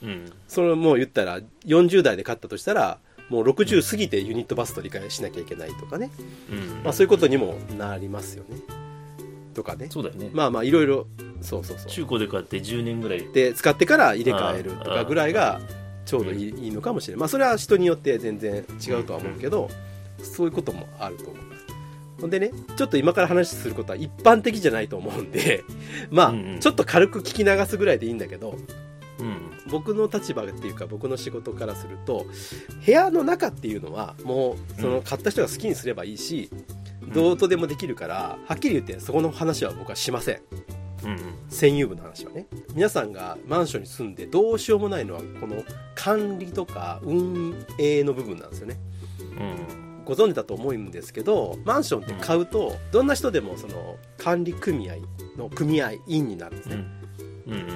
[0.03, 0.33] うん。
[0.49, 6.11] それもう言ったら40代で買ったとしたらもう60過ぎてユニットバス取り替えしなきゃいけないとかね、
[6.51, 6.83] うん。
[6.83, 8.57] まあ、そういうことにもなりますよね。
[9.55, 9.89] とかね。
[9.91, 10.31] そうだよね。
[10.33, 11.07] まあまあいろいろ
[11.43, 11.91] そうそうそう。
[11.91, 13.29] 中古で買って10年ぐらい。
[13.33, 15.61] で使ってから入れ替えるとかぐらいが
[16.07, 17.21] ちょうどいい,、のかもしれない。
[17.21, 19.71] まあそれは人によって全然違うとは思うけど、
[20.23, 21.50] そういうこともあると思います
[22.21, 25.65] ほんでねちょっと今から話することは一般的じゃないと思うんで
[26.11, 26.61] まあ、うんうん。
[26.61, 28.57] ちょっと軽く聞き流すぐらいでいいんだけど
[29.19, 29.51] うん。
[29.71, 32.27] 僕の立場っていうか僕の仕事からすると
[32.85, 36.51] 部屋の中っていうのはもうその買った人が好きにすればいいし、
[37.15, 40.41] どうとでもできるからはっきり言ってそこの話は僕はしません。
[41.05, 41.17] うん
[41.51, 42.47] 占有部の話はね。
[42.75, 45.63] 皆さんがマンションに住んでどうしようもないのはこの
[45.95, 48.79] 管理とか運営の部分なんですよね。
[49.21, 49.25] う
[49.85, 54.97] んご存知だと思うんですけどマンションって買うとどんな人でもその管理組合
[55.37, 56.85] の組合員になるんですね、
[57.47, 57.53] うん。
[57.53, 57.67] うん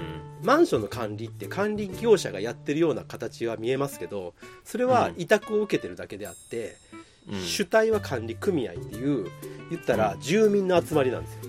[0.42, 6.76] マンションの管理って管理業者がやってるような形は見えますけどそれは委託を受けてるだけであって、
[7.28, 7.40] うん。
[7.40, 9.30] 主体は管理組合っていう
[9.70, 11.40] 言ったら住民の集まりなんですよ。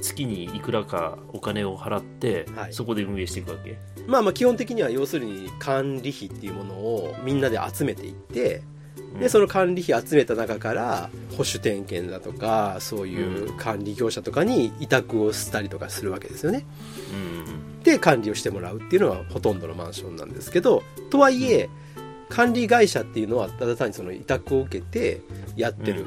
[0.00, 2.72] 月にいくらかお金を払って、はい。
[2.72, 3.76] そこで運営していくわけ。
[4.06, 8.62] まあまあ基本的には要するに管理費っていうものをみんなで集めていって
[9.18, 16.64] でその管理費集めた中から保守点検だとかそういう管理業者とかに委託をしたりとかするわけですよね。
[17.12, 17.82] うん。
[17.82, 21.68] で管理をしてもらうっていうのはほとんどのマンションなんですけどとはいえ
[22.28, 25.22] 管理会社っていうのはただ単にその委託を受けて
[25.56, 26.06] やってる、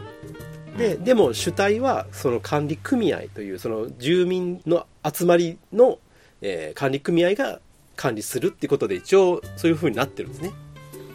[0.78, 6.00] ででも主体はその管理組合というその住民の集まりの、
[6.42, 7.60] えー管理組合が
[7.96, 10.52] 管理するっていうことで一応そういう風になってるんですね、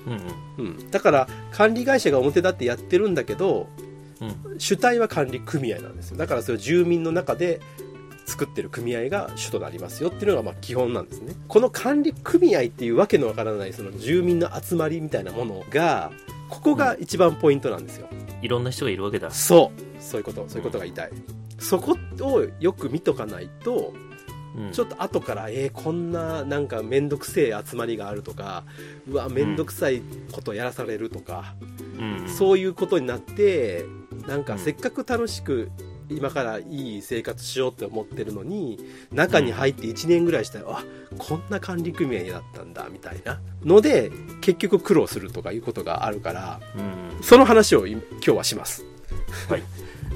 [0.06, 3.68] うんうん、だから管理会社が表立ってやってるんだけど
[4.20, 4.58] うん。
[4.58, 6.16] 主体は管理組合なんですよ。
[6.16, 7.60] だからそれを住民の中で
[8.24, 11.34] 作ってる組合が主となりますよっていうのがまあ基本なんですね。
[11.48, 16.10] この管理組合っていうわけのわからないその住民の集まりみたいなものが
[16.48, 18.08] ここが一番ポイントなんですよ、
[18.42, 19.30] いろんな人がいるわけだ。
[19.30, 20.02] そう。
[20.02, 20.44] そういうこと。
[20.48, 21.10] そういうことが言いたい、
[21.58, 23.92] そこをよく見とかないと
[24.56, 24.72] うん。
[24.72, 28.64] ちょっと後からえー、こんななんか面倒くせえ集まりがあるとか
[29.08, 31.54] うわ面倒くさいことやらされるとか、
[31.98, 32.28] うん。
[32.28, 33.84] そういうことになって
[34.26, 35.70] なんかせっかく楽しく
[36.08, 38.78] 今からいい生活しようって思ってるのに
[39.10, 40.84] 中に入って1年ぐらいしたら、あ
[41.18, 47.22] こんな管理組合だったんだみたいなので結局苦労するとかいうことがあるからうん。
[47.22, 48.84] その話を今今日はします。
[49.48, 49.62] はい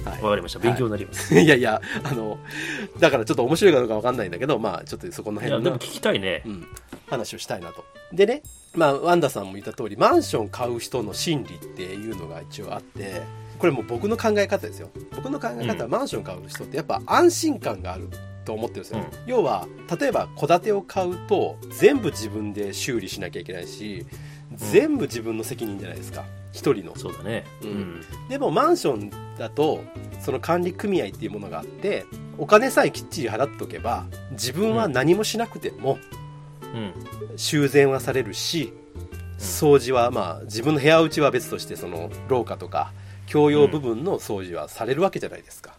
[0.05, 0.23] はい。
[0.23, 0.59] わかりました。
[0.59, 1.47] 勉強になります、い。
[1.49, 2.39] やいや、あの、
[2.99, 6.43] だからちょっと面白いかどうかわかんないんだけど、まあちょっとそこの辺のいやでも聞、きたいね。
[6.47, 6.67] うん、
[7.07, 7.85] 話をしたいなと。
[8.13, 8.43] でね、
[8.75, 13.23] まあワンダさんも言った通り、マンション買う人の心理っていうのが一応あって、
[13.59, 14.91] これもう僕の考え方ですよ。
[15.15, 15.91] 僕の考え方はうん。
[15.91, 18.09] マンション買う人ってやっぱ安心感がある
[18.45, 19.01] と思ってるんですよ。
[19.01, 19.07] うん。
[19.27, 19.67] 要は、
[20.01, 24.07] 例えば戸建てを買うと全部自分で修理しなきゃいけないし、
[24.55, 26.25] 全部自分の責任じゃないですか。
[26.53, 26.97] 一人の。
[26.97, 27.45] そうだね。
[27.63, 28.01] うん。
[28.29, 29.83] でもマンションだと
[30.21, 32.07] その管理組合っていうものがあって
[32.39, 35.99] お金さえきっちり払っておけば自分は何もしなくても
[36.75, 36.93] うん。
[37.37, 38.73] 修繕はされるし
[39.39, 42.93] 掃除はまあ自分の部屋打ちは別としてその廊下とか
[43.31, 45.75] 共用部分の掃除はされるわけじゃないですか。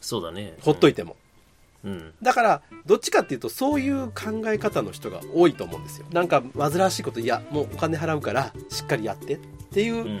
[0.00, 0.54] そうだね。
[0.60, 1.16] ほっといても。
[1.86, 2.12] うん。
[2.20, 6.06] だから、どっちかっていうと、そういう考え方の人が多いと思うんですよ。
[6.12, 9.38] なんか、煩わしいこと、いや、もうお金払うから、しっかりやってっ
[9.72, 10.20] ていう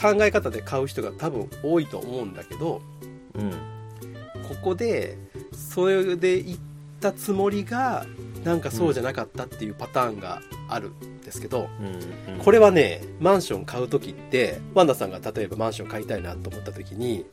[0.00, 2.82] 考え方で買う人が多分多いと思うんだけど、
[3.34, 3.52] うんうん
[4.48, 5.18] ここで、
[5.52, 6.58] それで言っ
[7.00, 8.06] たつもりが、
[8.44, 12.38] なんかそうじゃなかったっていうパターンがあるんですけど、うんうん。
[12.38, 17.26] これはね、マンション買う時って、ワンダさんが例えばマンション買いたいなと思った時に、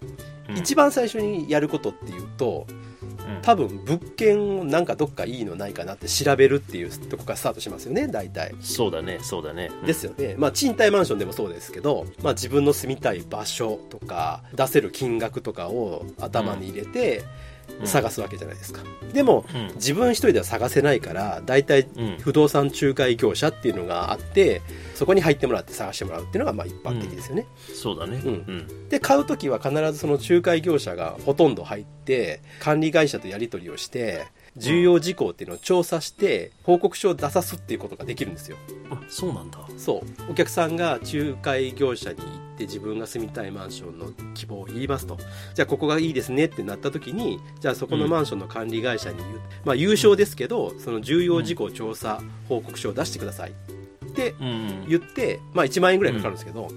[0.49, 0.57] うん。
[0.57, 2.92] 一番最初にやることっていうと、うん
[3.41, 8.55] 多分物件をなんかどっかいいのないかなって調べるっていうとこからスタートしますよね大体。
[8.61, 9.69] そうだねそうだね。
[9.81, 9.85] うん。
[9.85, 10.35] ですよね。
[10.37, 17.52] まあ賃貸マンションでもそうですけど、まあ、自分の住みたい場所とか出せる金額とかを頭に入れてうん
[17.85, 18.81] 探すわけじゃないですか。
[19.13, 19.67] でもうん。
[19.75, 22.17] 自分一人では探せないから大体うん。
[22.19, 24.61] 不動産仲介業者っていうのがあって
[24.95, 28.21] そこに入ってもらって探してもらうっていうのがまあ一般的ですよね、そうだね。
[28.23, 28.29] うん。
[28.29, 28.89] うん。
[28.89, 38.57] で買う時は必ずその仲介業者がほとんど入って管理会社とやり取りをして重要事項っていうのを調査して報告書を出さすっていうことができるんですよ。
[38.91, 39.59] あそうなんだ。
[39.77, 40.31] そう。
[40.31, 45.17] お客さんが仲介業者に行って自分が住みたいマンションの希望を言いますと。
[45.53, 53.51] じゃあここがいいですねってなった時にじゃあそこのマンションの管理会社に言う、まあ優勝ですけどその重要事項調査報告書を出してください。
[53.51, 54.51] ってうんう
[54.85, 54.87] ん。
[54.87, 56.67] 言って、まあ1万円ぐらいかかるんですけど、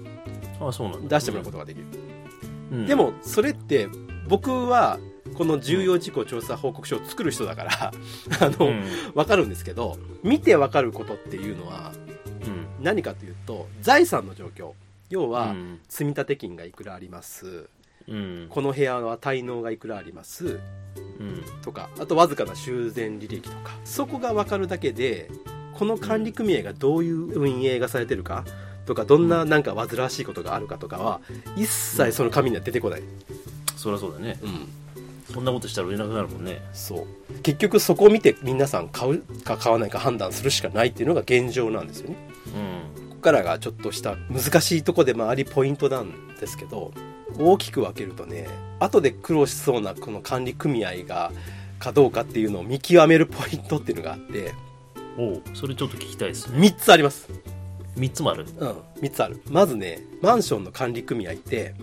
[0.59, 1.17] あそうなんだ。
[1.17, 1.85] 出してもらうことができる、
[2.71, 2.85] うん。
[2.87, 3.87] でもそれって
[4.27, 4.99] 僕は
[5.35, 7.91] この重要事項調査報告書を作る人だから
[8.41, 8.83] あの、うん。
[9.13, 11.93] 分かるんですけど見て分かることっていうのは
[12.45, 12.83] うん。
[12.83, 14.71] 何かというと財産の状況
[15.09, 15.79] 要は、うん。
[15.87, 17.69] 積立金がいくらあります。
[18.07, 18.47] うん。
[18.49, 20.59] この部屋は滞納がいくらあります。
[21.19, 21.43] うん。
[21.61, 23.71] とかあとわずかな修繕履歴とか。
[23.83, 25.29] そこが分かるだけで
[25.73, 28.45] この管理組合がどういう運営がされてるか
[28.85, 31.21] とかどんななんか煩わしいことがあるかとかは
[31.55, 33.03] 一切その紙には出てこない、
[33.75, 34.39] そりゃそうだね。
[34.41, 36.61] うん、そんなことしたら売れなくなるもんね。
[36.73, 37.33] そう。
[37.43, 42.15] 結局そこを見て皆さん買うか買わないか判断するしかないっていうのが現状なんですよね。
[42.55, 42.76] うん
[43.17, 46.93] ここからがちょっとした難しいとこでもありポイントなんですけど
[47.39, 48.47] 大きく分けるとね
[48.79, 51.31] 後で苦労しそうなこの管理組合が
[51.79, 54.53] かどうかっていうのを見極めるポイントっていうのがあって
[55.17, 56.59] おうそれちょっと聞きたいですね。
[56.59, 57.27] 3つあります。
[57.97, 58.45] 3つもある？
[58.59, 58.69] うん
[59.01, 59.41] 3つある。
[59.49, 61.73] まずねマンションの管理組合って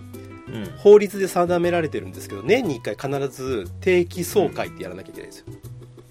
[0.47, 0.65] うん。
[0.77, 5.45] 法律で定められてるんですけど年に1回必ず定期総会ってやらなきゃいけないんですよ、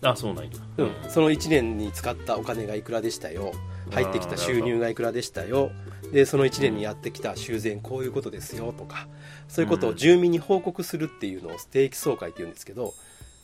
[0.03, 0.51] あそうなんや。
[0.77, 3.53] うん、その1年に使ったお金がいくらでしたよ
[3.90, 5.70] 入ってきた収入がいくらでしたよ。
[6.12, 9.09] でその1年にやってきた修繕こういうことですよとか
[9.49, 12.94] そういうことを住民に報告するっていうのを定期総会っていうんですけど、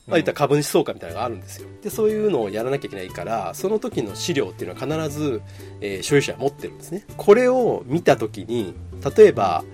[0.07, 1.69] まあ、言ったら株主総会みたいなのがあるんですよ。
[1.83, 5.43] でそういうのをやらなきゃいけないからその時の資料っていうのは必ず、
[5.81, 7.05] えー所有者は持ってるんですね。
[7.17, 8.75] これを見た時に
[9.17, 9.65] 例えば、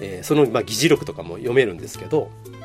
[0.00, 2.55] えーその、まあ、議事録とかも読めるんですけどうん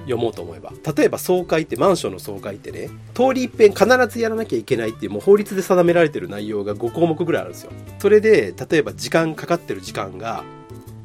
[0.00, 0.72] 読もうと思えば。
[0.96, 7.72] 例えば総会ってマンションの総会ってね通り一遍必ずやらなきゃいけないっていうもう法律で定められてる内容が5項目ぐらいあるんですよ。
[7.98, 10.44] それで例えば時間かかってる時間が、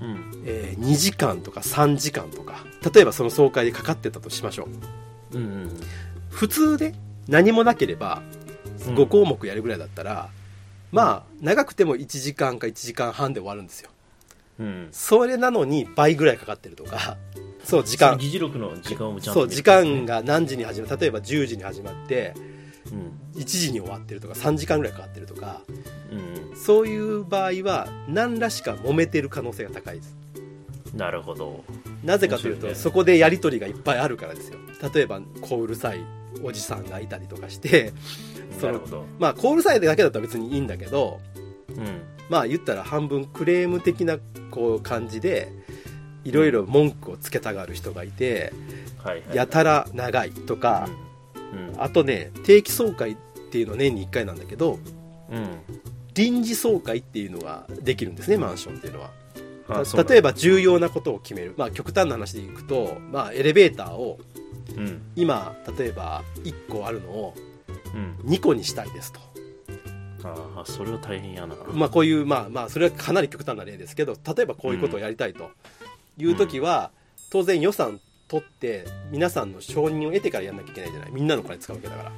[0.02, 0.44] うん。
[0.46, 4.68] えー2時間とか3時間とか例えばその総会でかかってたとしましょ
[5.34, 5.38] う。
[5.38, 5.70] うんうん
[6.30, 6.96] 普通で
[7.28, 8.22] 何もなければ
[8.88, 8.96] うん。
[8.96, 10.30] 5項目やるぐらいだったら、
[10.92, 13.90] まあ長くても1時間か1時間半で終わるんですよ。
[14.60, 14.88] うん。
[14.92, 17.18] それなのに倍ぐらいかかってるとか
[17.63, 18.17] そう時間。
[18.17, 22.34] 議事録の時間をちゃんとそう時間が何時に始まる例えば10時に始まって
[22.91, 25.62] うん1時に終わってるとか3時間ぐらいかかってるとか
[26.12, 30.15] うんそういう場合は何らしか揉めてる可能性が高いです。
[30.93, 31.63] なるほど。
[32.04, 32.76] なぜかというとね。
[32.76, 34.60] そこでやり取りがいっぱいあるからですよ。
[34.93, 35.99] 例えばこううるさい
[36.43, 37.93] おじさんがいたりとかして
[38.60, 39.06] そのなるほど。
[39.19, 41.19] まあこううるさいだけだったら別にいいんだけど
[41.69, 42.02] うん。
[42.30, 44.19] まあ言ったら半分クレーム的な
[44.52, 45.52] こう感じで
[46.24, 48.54] いろいろ文句をつけたがる人がいて
[49.34, 50.88] やたら長いとか
[51.54, 51.82] うん。
[51.82, 53.16] あとね定期総会っ
[53.52, 54.80] ていうのは年に1回なんだけど
[55.30, 55.60] うん。
[56.14, 59.12] 臨時総会っていうのができるんですねマンションっていうのは。
[60.08, 64.20] 例えば重要なことを決める、まあ、極端な話でいくと、まあ、エレベーターを
[64.78, 65.02] うん。
[65.16, 67.34] 今例えば1個あるのを
[67.94, 68.30] うん。
[68.30, 69.20] 2個にしたいですと、
[70.24, 71.56] ああそれは大変やな。
[71.74, 75.52] まあ、こういうまあまあそれはかなり極端な例ですけど例えばこういうことをやりたいと
[76.17, 76.91] いう時は、
[77.30, 81.12] 当然予算取って皆さんの承認を得てからやんなきゃいけないじゃない。
[81.12, 82.12] みんなの金使うわけだから。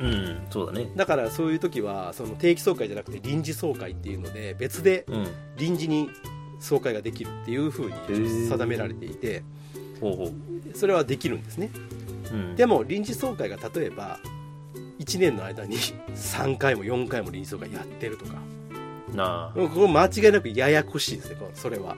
[0.00, 0.90] うんそうだね。
[0.96, 5.28] だからそういう時はその定期総会じゃなくて臨時総会っていうので別でうん。
[5.56, 6.10] 臨時に
[6.58, 9.42] 総会ができるっていうふうに定められていて
[10.74, 11.70] それはできるんですね。
[12.32, 12.56] うん。
[12.56, 14.18] でも臨時総会が例えば
[14.98, 18.34] 1年の間に3回も4回も臨時総会やってるとか。
[19.14, 19.58] なあ。
[19.58, 21.96] ここ間違いなくややこしいですねそれは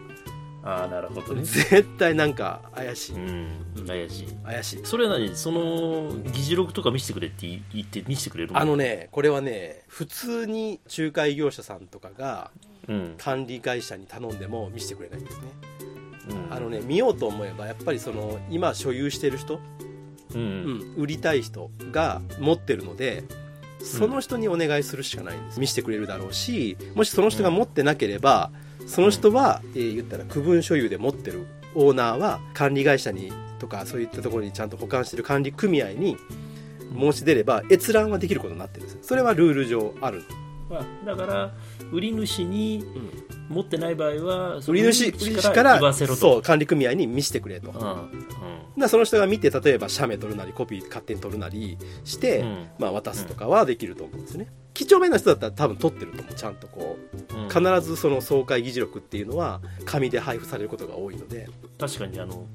[0.65, 1.43] ああなるほどね。
[1.45, 4.27] 絶対なんか怪しい、うん怪しい。
[4.45, 4.81] 怪しい。
[4.85, 5.37] それは何？
[5.37, 12.51] その議事録とか見せてくれって言って見せてくれるあのねこれはね普通に仲介業者さんとかが
[12.87, 15.45] うん、管理会社に頼んでも見せてくれないんですね。
[16.49, 19.59] うん、あのね見ようと思えばやっぱりその今所有してる人、
[20.35, 23.25] うん、うん売りたい人が持ってるので
[23.81, 25.61] その人にお願いするしかないんです。
[25.61, 28.51] 見せてくれるだろうしもしその人が持ってなければ
[28.87, 36.17] その人は、えー言ったら区分所有で持ってるオーナーは管理会社にとかそういったところにちゃんと保管してる管理組合に
[36.99, 38.99] 申し出れば閲覧はできることになってるんです。
[39.03, 40.23] それはルール上ある、
[40.69, 41.55] まあ、だから
[41.93, 47.79] 売り主にうん持ってない場合は売り主からそう管理組合に見せてくれと、うん。
[47.79, 48.11] うん
[48.77, 52.67] でその人が見て例えば写メ取るなりコピー勝手に取るなりして、うん。
[52.81, 56.99] まあ、渡すとかはできると思うんですね几帳面な人だったら多分取ってると思うちゃんとこ
[57.33, 57.35] う。
[57.37, 57.49] うん。
[57.49, 62.47] 必ずその総会議事録っていうのは紙で配布されることが多いので、確かにあの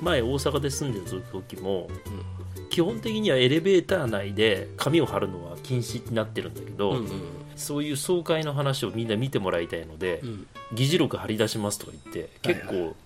[0.00, 1.88] 前大阪で住んでる時も
[2.70, 7.06] 基本的にはエレベーター内で紙を貼るのは禁止になってるんだけど、うんうん
[7.56, 10.46] そういう総会の話をみんな見てもらいたいので、うん。
[10.72, 12.76] 議事録貼り出しますとか言って結はい。
[12.86, 12.96] 構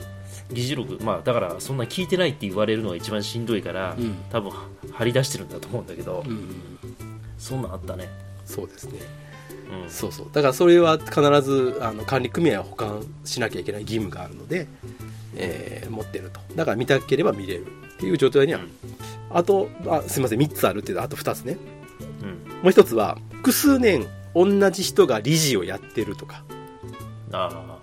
[0.52, 4.14] 議事録まあだからそんな聞いてないって言われるのが一番しんどいから、うん。
[4.30, 4.52] 多分
[4.92, 6.68] 貼り出してるんだと思うんだけど、うんうん。
[7.36, 8.08] そんなんあったね、
[8.44, 9.00] そうですね。
[9.82, 10.26] うん、そうそう。
[10.32, 14.68] だからそれは必ずあの管理組合は保管しなきゃいけない義務があるので、
[15.36, 16.40] えー持ってると。
[16.54, 18.60] だから見たければ見れるっていう状態には、
[19.30, 20.40] あとあすいません。
[20.40, 21.56] 3つあるっていうのはあと2つね。
[22.22, 22.28] うん。
[22.28, 26.44] もう1つは複数年同じ人が理事をやってるとか。
[27.32, 27.78] ああ。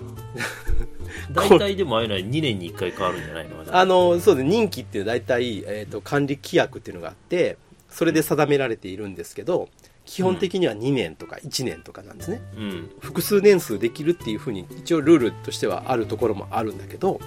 [1.33, 3.63] 大体でもああいうのは2年に1回変わるんじゃないの？
[3.71, 4.47] あのそうです。
[4.47, 7.57] 任期っていうのは大体、えー、と管理規約っていうのがあって
[7.89, 9.69] それで定められているんですけど
[10.11, 17.21] 基本的には2年とか1年とかなんですね、うん、複数年数できるっていうふうに一応ルールとしてはあるところもあるんだけど、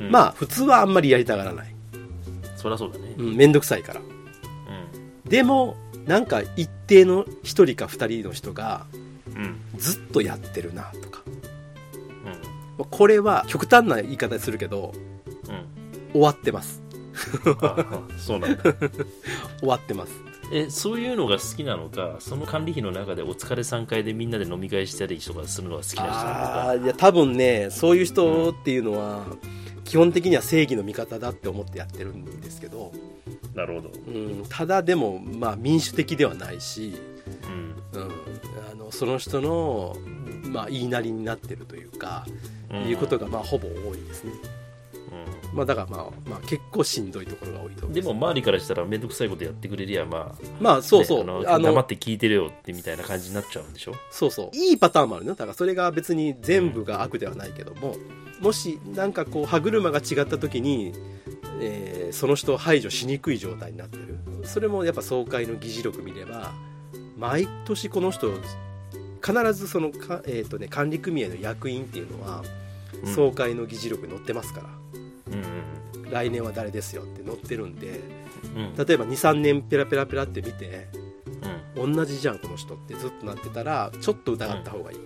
[0.00, 1.74] うん、まあ普通はあんまりやりたがらない、
[2.56, 4.00] そりゃそうだね、うん、めんどくさいから。
[4.00, 8.86] うでもなんか一定の1人か2人の人が
[9.34, 9.60] んうん。
[9.78, 11.22] ずっとやってるなとか。
[12.78, 12.84] うん。
[12.84, 14.92] これは極端な言い方するけど
[15.48, 15.52] う
[16.08, 16.12] ん。
[16.12, 16.82] 終わってます。
[17.62, 18.62] あそうなんだ。
[19.60, 20.12] 終わってます
[20.54, 29.26] えそういうのが好きなのかその管理費の中でお疲れ3回でみんなで飲み会したりとかするのが好きな人なのあかいや多分ねそういう人っていうのは、
[29.84, 32.92] 基本的には正義の味方だって思ってやってるんですけど、
[33.54, 36.94] なるほど、うん、ただでも、まあ、民主的ではないし、
[37.92, 38.00] うん。
[38.00, 38.10] うん、
[38.72, 39.96] あのその人の、
[40.48, 42.26] まあ、言いなりになってるというか、
[42.70, 44.32] うん、いうことが、まあ、ほぼ多いですね、
[45.12, 48.08] うまあ、だから、まあまあ、結構しんどいところが多いとです。
[48.08, 53.64] も周りからしたら面倒くさいことやってくれりゃまあまあそうそう、ねあの黙って聞いてるよってみたいな感じになっちゃう。
[53.64, 54.56] んでしょそうそう。
[54.56, 55.30] いいパターンもあるね。
[55.30, 57.96] だからそれが別に全部が悪ではないけども、
[58.40, 60.92] もしなんかこう歯車が違った時に、
[61.60, 64.18] えーその人を排除しにくい状態になってる。
[64.44, 66.52] それもやっぱ総会の議事録見れば
[67.16, 68.30] 毎年この人
[69.24, 72.42] 必ずそのか、えーとね、管理組合の役員っていうのは
[73.02, 73.14] うん。
[73.14, 75.03] 総会の議事録に載ってますから、うん
[76.10, 78.00] 来年は誰ですよって載ってるんで
[78.56, 78.62] うん。
[78.62, 80.88] うん例えば23年ペラペラペラって見て
[81.76, 81.94] うん。
[81.94, 84.98] 同じじゃんこの人ってずっとなってたらちょっと疑った方がいい、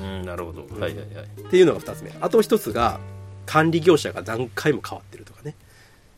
[0.00, 1.26] うん、なるほど、はいはいはい。
[1.40, 2.12] っていうのが2つ目。
[2.20, 3.00] あと1つが
[3.46, 5.54] 管理業者が何回も変わってるとかね、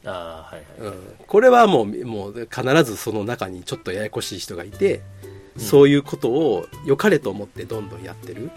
[0.05, 5.03] ああはいはい、うん、これはもうもう必ずその中にちょっとややこしい人がいて、
[5.55, 5.63] うん。
[5.63, 8.51] そういうことを良かれと思ってどんどんやってる。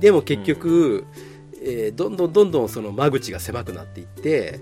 [0.00, 1.04] でも結局、
[1.64, 4.60] えーどんどんどんどんその間口が狭くなっていって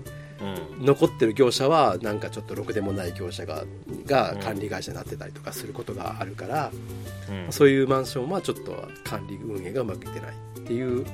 [0.79, 0.85] うん。
[0.85, 3.65] 残ってる業者はなんかちょっとろくでもない業者が
[4.05, 6.71] がうん管理会社になってたりとかすることがあるから、
[7.29, 7.51] うん。
[7.51, 11.05] そういうマンションはちょっと管理運営がうまくいってないっていう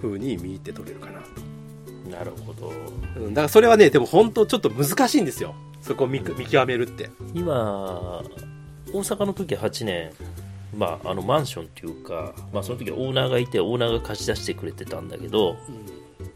[0.00, 2.72] 風に見て取れるかなと、なるほど。
[3.16, 7.10] うん、だからそれはねでも本当ちょっと難しいんですよそこを見見極めるって。
[7.34, 8.22] 今
[8.92, 10.10] 大阪の時は8年
[10.76, 15.56] まあ、あのマンションっていうか、まあ、その時はオーナーがいてオーナーが貸し出してくれてたんだけど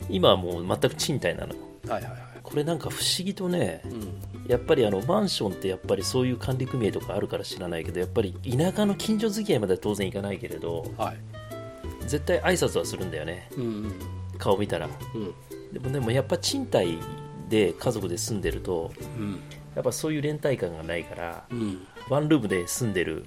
[0.09, 1.55] 今はもう全く賃貸なの。
[1.89, 2.21] はいはいはい。
[2.43, 4.49] これなんか不思議とねうん。
[4.49, 11.19] やっぱりあのマンションってやっぱりそういう管理組合とかあるから知らないけどやっぱり田舎の近所付き合いまでは当然行かないけれどはい。
[12.07, 13.51] 絶対挨拶はするんだよね。
[13.57, 13.93] うんうん。
[14.39, 14.89] 顔見たら。
[15.15, 15.35] うん。
[15.73, 16.99] でもでもやっぱ賃貸
[17.51, 19.41] で家族で住んでるとうん。
[19.75, 21.87] やっぱそういう連帯感がないからうん。
[22.09, 23.27] ワンルームで住んでる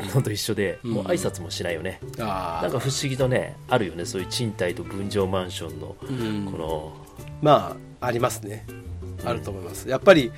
[0.00, 0.90] のと一緒で、うん。
[0.92, 4.04] もう挨拶もしないよね、あなんか不思議とねあるよね。
[4.04, 6.50] そういう賃貸と分譲マンションのうん。
[6.50, 6.96] この、
[7.42, 8.66] まあありますね。
[9.24, 10.30] あると思います、やっぱり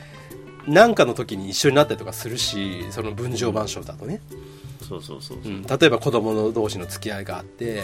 [0.66, 4.20] 何かの時に一緒になったりとかするしその分譲マンションだとね、
[4.88, 7.78] そうそうそうそう、うん、例えば子供の同士の付き合いがあって、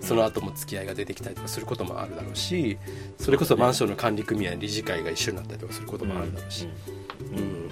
[0.00, 0.02] ん。
[0.02, 2.76] その後も付き合いが出てきたりとかすることもあるだろうし
[3.18, 6.68] それこそマンションの管理組合の理事会が一緒になったりとかすることもあるだろうし、
[7.36, 7.70] うん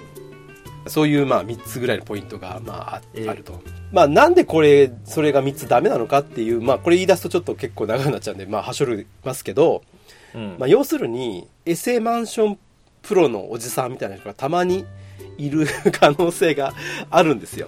[0.87, 3.61] そういうまあ3つぐらいのポイントがまああると。
[3.91, 9.83] まあなんでこれ、それが3つダメなのかっていう、まあこれ言い出すとちょっと結構長くなっちゃうんで、まあはしょりますけど、
[10.33, 12.59] うんうんまあ要するに、エセマンション
[13.01, 14.85] プロのおじさんみたいな人がたまに
[15.37, 16.73] いる可能性が
[17.09, 17.67] あるんですよ。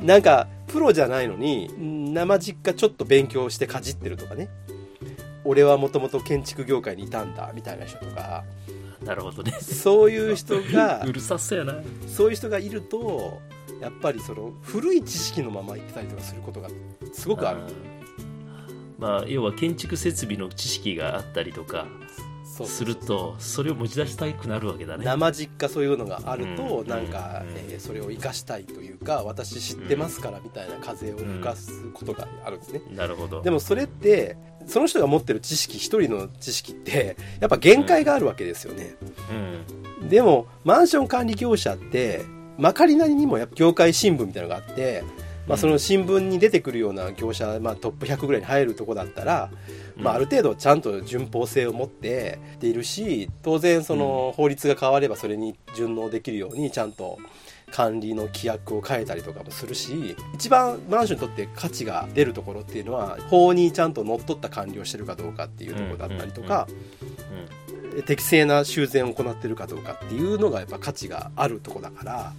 [0.00, 4.48] なんか、プロじゃないのに、ん生実家ちょっと勉強してかじってるとかね。
[5.44, 8.44] 俺はもともと建築業界にいたんだ、みたいな人とか、
[9.04, 9.52] なるほどね。
[9.60, 11.74] そういう人が う、るさそうやな。
[12.06, 13.40] そういう人がいると、
[13.80, 16.68] やっぱりその古い知識のまま言ってたりとかすることが
[17.12, 17.60] すごくある。
[18.98, 21.86] まあ要は建築設備の知識があったりとか
[22.66, 25.04] するとそれを持ち出したくなるわけだね。
[25.04, 26.88] 生実家そういうのがあると、うん。
[26.88, 33.42] なんか、うんえーそれを生かしたいというか私知ってますからみたいな風を吹かすことがあるんですね、なるほど。
[33.42, 34.36] でもそれって
[34.66, 38.94] その人が持ってる知識一人の知識ってやっぱ限界があるわけですよね、
[40.00, 40.08] うん。
[40.08, 42.24] でもマンション管理業者って
[42.58, 45.02] まかりなりにもやっぱ業界新聞みたいなのがあって、
[45.46, 49.50] まあ、その新聞に出てくるような業者、まあ、トップ100ぐらいに入るとこだったら、
[49.96, 57.18] まあ、ある程度ちゃんと順法性を持ってでいるし当然その法律が変わればそれに順応できるようにちゃんと
[57.72, 66.68] 管理の規約を変えたりとかもするし一番マンションにとって価値が出るところっていうのは法にちゃんとのっとった管理をしてるかどうかっていうところだったりとか、
[68.06, 72.32] 適正な修繕を行ってるかどうかっていうのがやっぱ価値があるとこだから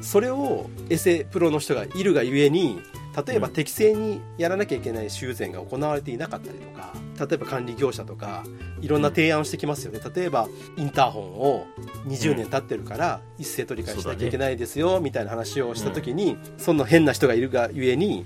[0.00, 2.80] それをエセプロの人がいるがゆえに
[3.26, 3.52] 例えばうん。
[3.54, 6.92] 適正にやらなきゃいけない修繕が行われていなかったりとか
[7.26, 8.44] 例えば管理業者とか
[8.80, 10.00] いろんな提案をしてきますよね。
[10.14, 11.66] 例えばインターホンを
[12.06, 18.24] 20年経ってるから一斉取り替えしなきゃいけないですよみたいな話をした時にその変な人がいるがゆえに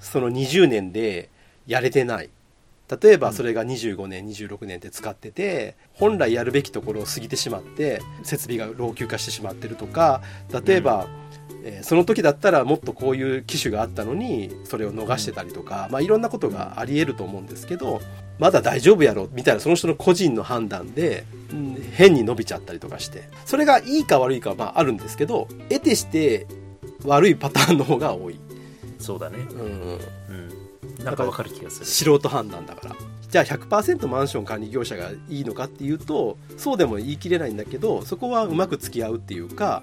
[0.00, 1.30] その20年で
[1.66, 2.30] やれてない
[3.02, 10.22] 例えばそれが25年26年って使ってて本来やるべきところを過ぎてしまって設備が老朽化してしまってるとか
[10.64, 11.06] 例えば、
[11.64, 18.00] えーその時だったらもっとこういう機種があったのにそれを逃してたりとか、まあ、いろんなことがありえると思うんですけど
[18.38, 26.46] まだ大丈夫やろみたいなその人の個人の判断で、うん変に伸びちゃったりとかしてそれがいいか悪いかはまああるんですけど得てして
[27.04, 28.38] 悪いパターンの方が多い、
[28.98, 29.38] そうだね。
[29.50, 30.59] うん、うん
[31.04, 31.86] なんかわかる気がする。
[31.86, 32.96] 素人判断だから。
[33.30, 39.82] じゃあ100%マンション管理業者がいいのかっていうとそうでも言い切れないんだけどそこはうまく付き合うっていうか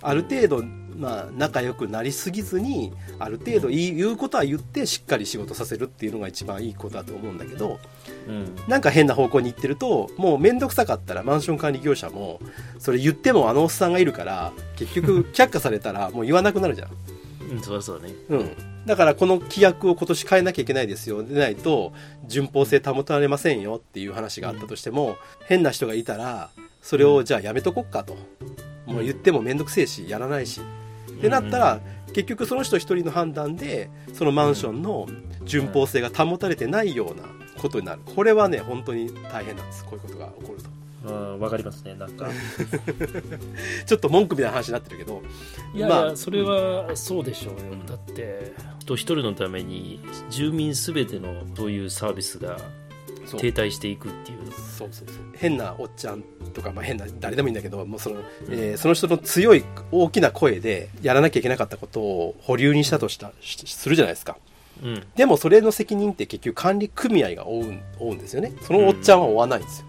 [0.00, 0.64] ある程度
[0.96, 7.78] まあ仲良くなりすぎずにある程度言うことは言ってしっかり仕事させるっていうのが一番いいことだと思うんだけど
[8.26, 8.56] うん。
[8.66, 12.40] なんか変な方向に行ってるともう面倒くさかったらマンション管理業者も
[12.78, 16.90] それ言ってもあのおっさんがいるから結局却下されたらもう言わなくなるじゃん。
[17.52, 17.62] うん。
[17.62, 18.14] そうそうね。
[18.28, 18.50] うん、
[18.88, 21.22] だからこの規約を今年変えなきゃいけないですよ。
[21.22, 21.92] でないと
[22.26, 26.48] 順法性保たれませんよっていう話があったとしても変な人がいたら
[26.80, 28.16] それをじゃあやめとこっかと。
[28.86, 30.62] もう言っても面倒くせえしやらないし。
[31.18, 31.80] ってなったら
[32.14, 35.06] 結局その人一人の判断でそのマンションの
[35.44, 37.24] 順法性が保たれてないような
[37.60, 38.00] ことになる。
[38.16, 39.84] これはね本当に大変なんです。
[39.84, 40.77] こういうことが起こると。
[41.04, 42.28] うんわかりますねなんか。
[43.86, 45.22] ちょっと文句みたいな話になってるけど。
[45.74, 47.86] いやいや、まあそれはそうでしょうよ、ん。
[47.86, 48.52] だって。
[48.80, 52.56] 人一人のために住民すべてのそういうサービスが
[53.36, 54.38] 停滞していくっていう。
[54.76, 55.16] そうそうそう。
[55.36, 58.20] 変なおっちゃんとか、まあ、変な誰でもいいんだけどもうその,、
[58.50, 64.36] えーその人の強い大きな声でやらなきゃいけなかったことを保留にしたとしたしするじゃないですか。
[64.82, 65.02] うん。
[65.16, 68.52] でもそれの責任って結局管理組合が負うん負うんですよね。
[68.62, 69.86] そのおっちゃんは負わないんですよ、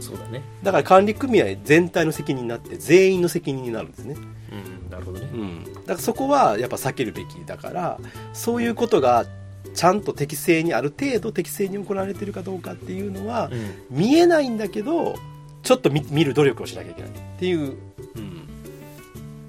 [0.00, 0.42] そうだね。
[0.62, 4.16] だから管理組合全体の責任になって全員の責任になるんですね。
[4.16, 5.28] うんなるほどね。
[5.32, 7.98] うん、だからそこはやっぱ避けるべきだから
[8.32, 9.26] そういうことが
[9.74, 13.48] ちゃんと適正にある程度適正に行われてるかどうかっていうのは
[13.90, 13.96] うん。
[13.96, 15.14] 見えないんだけど
[15.62, 17.10] ちょっと見見る努力をしなきゃいけない。
[17.10, 17.76] っていう、
[18.16, 18.48] うん、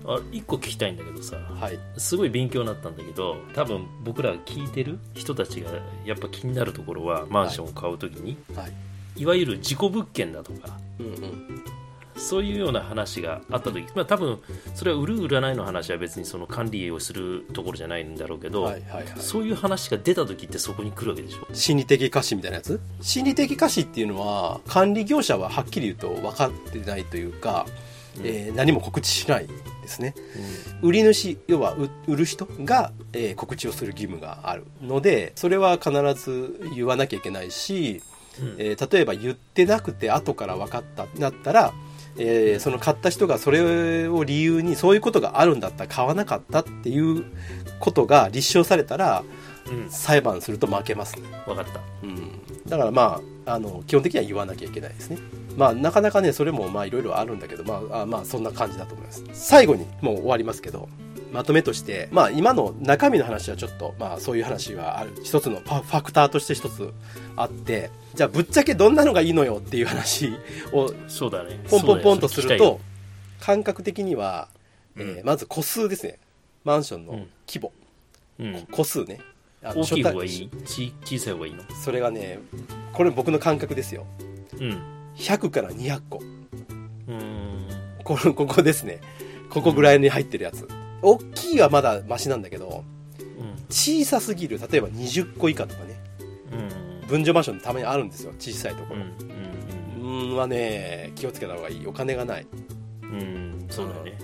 [0.05, 1.37] あ一個聞きたいんだけどさ。
[1.37, 1.79] はい。
[1.97, 5.71] すごい勉強になったんだけど多分僕ら聞いてる人たちが
[6.05, 8.71] やっぱ気になるところはマンションを買うときに、はい
[9.15, 11.63] い、わゆる事故物件だとかうんうん
[12.15, 14.39] そういうような話があった時、まあ、多分
[14.75, 19.13] それは売る売らないの話は別にその管理をするところじゃないんだろうけど、はいはいはい。
[19.17, 21.47] そういう話が出た時ってそこに来るわけでしょ？
[21.53, 22.79] 心理的過失みたいなやつ？
[23.01, 27.65] 心理的過失っていうのは管理業者ははっきり言うと分かってないというか、
[28.17, 28.27] うん。
[28.27, 30.13] えー何も告知しないですね。
[30.83, 38.03] 売り主要は売売る人が、えー告知をする義務があるのでそれは必ず言わなきゃいけないし、
[38.39, 38.55] うん。
[38.57, 41.73] えー例えば言ってなくて後から分かったなったら
[42.17, 47.25] えーその買った人がそれを理由にそういうことがあるんだったら買わなかったっていう
[47.79, 49.23] ことが立証されたら
[49.71, 49.89] うん。
[49.89, 51.79] 裁判すると負けますね、分かった。
[52.03, 55.17] うん、だからまああの基本的には言わなきゃいけないですね。
[55.57, 59.23] まあなかなかねそれもまあいろいろあるんだけどまああまあそんな感じだと思います。
[59.33, 60.89] 最後にもう終わりますけど
[61.33, 65.11] まとめとして、まあ、今の中身の話はちょっと、まあ、そういう話はある。
[65.23, 66.93] 一つのファクターとして一つ
[67.35, 70.31] あってじゃあぶっちゃけどんなのがいいのよっていう話
[70.71, 71.59] をそうだね。
[71.69, 72.79] ポンポンポンとすると
[73.39, 74.47] 感覚的には、
[74.95, 76.19] えまず個数ですね。
[76.63, 77.73] マンションの規模、
[78.71, 79.19] 個数ね。
[79.63, 81.63] 大きい方がい初いち小さい方がいいの？
[81.63, 82.39] 対それがね
[82.91, 84.05] これ僕の感覚ですよ。
[84.59, 84.81] うん。
[85.15, 86.19] 100から200個。
[86.19, 87.67] うーん。
[88.03, 88.99] これここですね。
[89.49, 90.67] ここぐらいに入ってるやつ
[91.03, 92.83] 大きいはまだマシなんだけど
[93.19, 93.65] うん。
[93.69, 94.59] 小さすぎる。
[94.59, 95.99] 例えば20個以下とかね。
[97.01, 97.07] うん。
[97.07, 98.33] 分譲マンションたまにあるんですよ。
[98.39, 98.99] 小さいとこうん。
[98.99, 99.05] ろ
[99.99, 101.87] うーんはね気をつけた方がいい。
[101.87, 102.47] お金がない。
[103.03, 103.09] うん。
[103.09, 103.13] う
[103.65, 104.17] んそうだよね。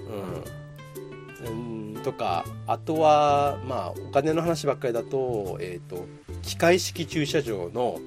[1.43, 6.05] うん、うん、とかあとはまあお金の話ばっかりだと,、えー、と
[6.41, 7.99] 機械式駐車場の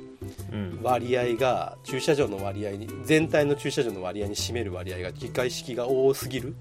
[0.52, 0.78] うん。
[0.82, 6.54] 割合が駐車場の割合に全体の駐車場の割合に占める割合が機械式が多すぎる、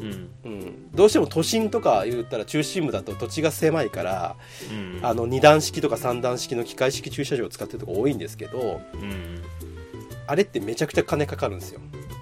[0.00, 0.30] うん。
[0.44, 4.36] うん、どうしても都心とか言ったら中心部だと土地が狭いから
[4.70, 5.00] うん。
[5.02, 9.42] あの2段式とか3段式の機械式駐車場を使ってるとこ多いんですけどうん。
[10.26, 11.80] あれってめちゃくちゃ金かかるんですよ。
[11.92, 12.13] うん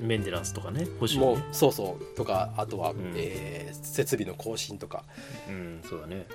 [0.00, 2.16] メンテナンスとかね保守もうねそうそう。
[2.16, 2.96] とかあとは、ん。
[3.16, 5.04] えー設備の更新とか。
[5.48, 6.26] うんそうだね。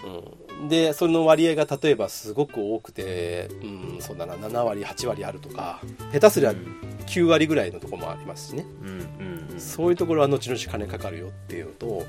[0.59, 0.69] うん。
[0.69, 4.35] でその割合が例えばすごく多くて、うん、そうだな。
[4.35, 5.79] 7割8割あるとか
[6.11, 6.79] 下手すりゃうん。
[7.05, 9.59] 9割ぐらいのところもありますしね、うんうんうん。
[9.59, 12.03] そういうところは後々金かかるよっていうのと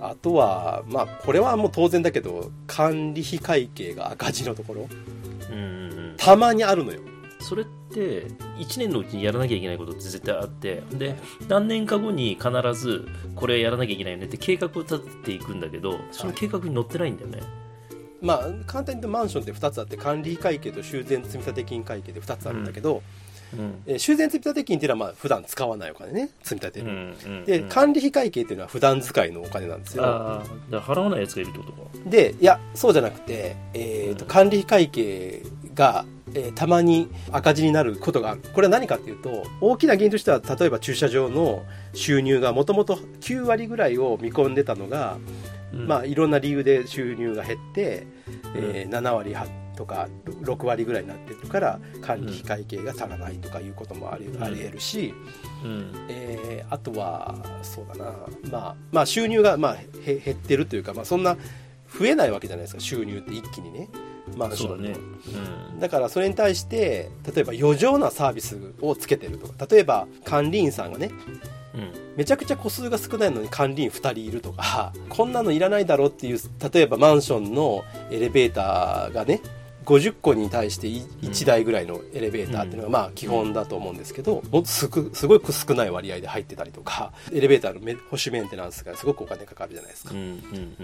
[0.00, 4.88] あとはまあこれはもう当然だけど管理費会計が赤字のところ。
[5.50, 6.14] うんうんうん。
[6.16, 7.00] たまにあるのよ
[7.44, 8.26] それって
[8.58, 11.16] 1年のうちにやらなきゃいけないことって絶対あってで
[11.48, 17.42] 何年か後に必ずこれやらなきゃいけないよねって計画を立てていくんだけどその計画に載ってないんだよね、
[18.20, 23.02] まあ簡単に言うとマンションって2つあって管理費会計と修繕積立金会計で2つあるんだけど、
[23.52, 23.82] うん。
[23.86, 26.30] えー修繕積立金っていうのはまあ普段使わないお金ね。
[26.42, 27.68] 積み立てる、うんうんでうん。
[27.68, 30.04] 管理費会計っていうのは普段使いのお金なんですよ。
[30.04, 30.42] あ
[30.72, 31.78] あ払わないやつがいるってことか。
[32.06, 34.28] でいやそうじゃなくて、えーとうん。
[34.28, 35.42] 管理費会計
[35.74, 38.40] が、えーたまに赤字になることがある。
[38.54, 45.18] これは何かっていうと大きな原因としては例えば駐車場の収入がもともと9割ぐらいを見込んでたのが、
[45.72, 45.86] うん。
[45.86, 48.06] まあ、いろんな理由で収入が減って、
[48.56, 49.46] えー7割は
[49.76, 50.08] とか
[50.42, 54.40] 6割ぐらいになってるから管理費会計が足らないとかいうこともあり,、ん。
[54.42, 55.12] あり得るし、
[55.64, 55.90] うん。
[56.08, 58.12] えーあとはそうだな、
[58.50, 61.36] まあ、まあ収入がまあへ減ってるというか、まあ、そんな
[61.98, 63.88] 増えないわけじゃないですか収入って一気にね
[64.36, 71.10] マンションのそうだねだからそれに対して例えば余剰なサービスをつけてるとか例えば管理員さんがね
[71.74, 71.80] うん。
[71.80, 76.38] うんめちゃくちゃ個数が少ないのに管理員2人いるとか こんなのいらないだろうっていう
[76.72, 79.40] 例えばマンションのエレベーターがね
[79.84, 90.14] 50個に対して1台ぐらいのエレベーターっていうのがまあ基本だと思うんですけどもっとすごい少ない割合で入ってたりとかエレベーターのメ保守メンテナンスがすごくお金かかるじゃないですか。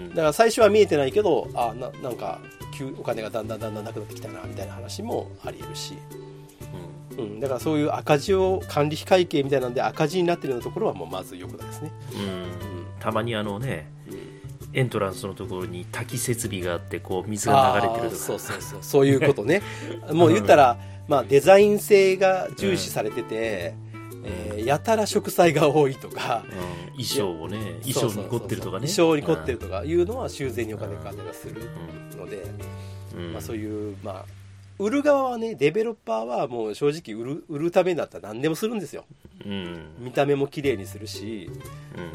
[0.09, 2.39] だから最初は見えてないけどあななんか
[2.77, 5.95] 急お金がだんだんだんだんなくなってきたなみたいな話もありえるし、
[7.17, 12.85] うん、だからそういう赤字を管理費会計みたいなんで赤字になってるようなところはもうまずよくないですね、うんうん。
[12.99, 14.20] たまにあのねうん
[14.73, 18.15] エントランスのところに滝設備があってこう水が流れてるとか。
[18.15, 19.61] そうそうそうそういうことね。
[20.11, 23.73] もう言ったら、まあ、デザイン性が重視されてて、
[24.23, 26.43] えーやたら植栽が多いとか。
[26.45, 27.03] うん。
[27.03, 28.87] 衣装をね衣装に凝ってるとかね。
[28.87, 31.61] 衣装に凝ってるとかいうのは修繕にお金かかったりする
[32.15, 32.37] うので、
[33.17, 33.25] ん。
[33.25, 33.33] うん。
[33.33, 34.25] まあ、そういう、まあ、
[34.81, 39.05] 売る側はねデベロッパーはもう正直売る売るためだったら何でもするんですよ。
[39.45, 39.95] うん。
[39.99, 41.51] 見た目も綺麗にするし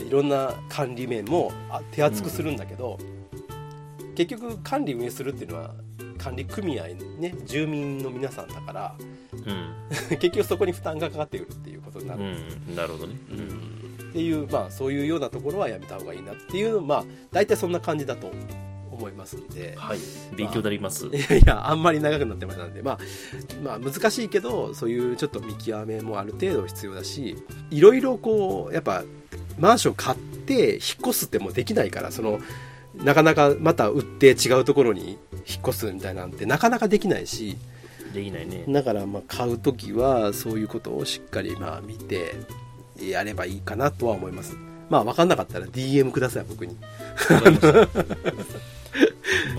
[0.01, 0.07] うん。
[0.09, 2.99] いろんな管理面もあ手厚くするんだけど、
[4.17, 5.75] 結局管理運営するっていうのは
[6.19, 6.89] 管理組合
[7.21, 8.97] ね住民の皆さんだから
[9.33, 9.75] うん。
[10.19, 12.21] 結局そこに負担がかかってくるっていうことになる、
[12.69, 12.75] うん。
[12.75, 13.14] なるほどね。
[13.31, 14.09] うん。
[14.11, 18.33] っていうまあそういうようなところはやめた方がいいなっていうまあ大体そんな感じだと
[18.97, 19.99] 思いますんで、はい。
[20.37, 21.07] 勉強になります。
[21.07, 22.99] いやいやあんまり長くなってまいなんで、まあ、
[23.63, 27.37] まあ難しいけどそういうちょっと見極めもある程度必要だし
[27.71, 29.05] いろいろこうやっぱ
[29.59, 32.41] マンション買って引っ越すってもうできないからその
[32.95, 37.57] なかなかまた売って違うところに引っ越すみたいなんてなかなかできないし
[38.13, 38.65] できないね。
[38.69, 42.35] だからまあ買う時はそういうことをしっかりまあ見て
[42.99, 44.57] やればいいかなとは思います。
[44.89, 46.77] まあ分かんなかったら DM ください僕に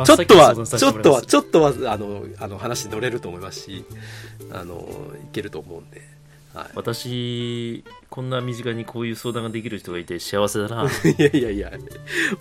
[0.06, 3.86] ちょっとは、ちょっとは、ちょっとは、あの、あの話乗れると思いますし、
[4.52, 4.88] あの、
[5.24, 6.02] いけると思うんで、
[6.58, 10.84] は私こんな身近にこういう相談ができる人がいて幸せだな。
[10.84, 11.72] い、 いやいやいや。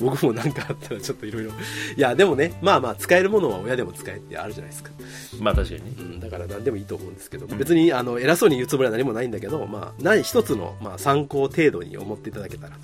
[0.00, 4.90] 僕もなんかあったらちょっといろいろいやでもねまあまあ使えるものは親でも使えってあるじゃないですか、
[5.38, 5.94] まあ確かにね。
[5.98, 7.46] うん、だから何でもいいと思うんですけど。
[7.46, 12.76] 別にあの偉そうに言うつもりは何もないんだけどまあ何一つの、まあ、参考程度に思っていただけたら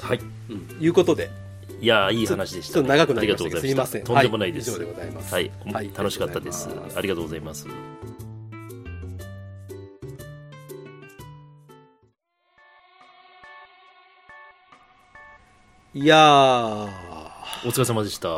[0.00, 0.20] と、はい。
[0.50, 1.30] うん、いうことで
[1.78, 4.04] いやーいい話でした、長くなりましたありがとうござけどすいません。
[4.04, 4.70] とんでもないです。
[4.70, 5.34] は以上でございます。
[5.34, 5.90] はい、はい。
[5.96, 6.68] 楽しかったです。
[6.96, 7.66] ありがとうございます。
[15.94, 16.88] いやー。
[17.64, 18.28] お疲れ様でした。
[18.28, 18.36] いや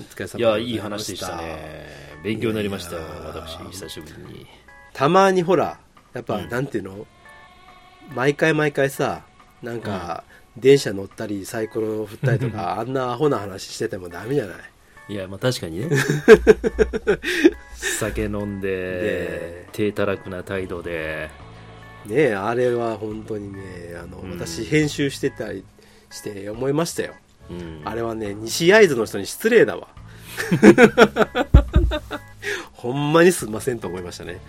[0.00, 1.88] お疲れ様いやいい話でしたね。
[2.24, 2.96] 勉強になりました。
[2.96, 4.46] 私久しぶりに。
[4.92, 5.78] たまにほら
[6.14, 6.48] やっぱ、うん。
[6.48, 7.06] なんていうの？
[8.14, 9.24] 毎回毎回さ
[9.62, 10.24] なんか、
[10.56, 14.54] 電車乗ったりサイコロ振ったりとかあんなアホな話しててもダメじゃな
[15.08, 15.14] い？
[15.14, 15.96] いやまあ確かにね。
[17.74, 21.30] 酒飲んでで低たらくな態度で。
[22.06, 23.60] ねえあれは本当にね
[24.02, 24.32] あの、うん。
[24.38, 25.64] 私編集してたり
[26.10, 27.14] して思いましたよ。
[27.50, 27.80] うん。
[27.84, 29.88] あれはね西会津の人に失礼だわ。
[32.72, 34.40] ほんまにすんませんと思いましたね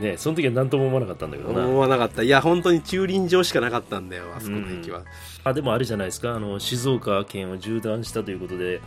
[0.00, 1.66] ねその時は何とも思わなかったんだけどな。
[1.66, 2.22] 思わなかった。
[2.22, 5.02] いや本当に駐輪場しかなかったんだよあそこの駅は、
[5.44, 6.34] あでもあれじゃないですか。
[6.34, 8.80] あの静岡県を縦断したということで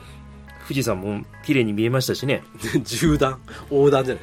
[0.68, 2.43] 富士山も綺麗に見えましたしね。
[2.84, 3.39] 縦断？
[3.70, 4.16] 横断じゃ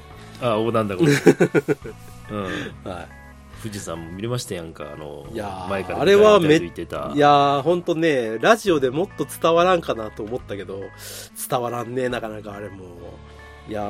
[0.42, 1.12] あ横断だこれ、
[2.30, 2.44] うん、
[2.84, 2.94] ない。
[2.94, 3.20] は
[3.62, 7.12] 富士山も見れましたやんかあのいやー前からあれはめ歩いてた。
[7.14, 10.82] いやー本当ねラジオでもっと伝わらんかなと思ったけど
[11.48, 12.84] 伝わらんねなかなかあれも
[13.70, 13.82] いや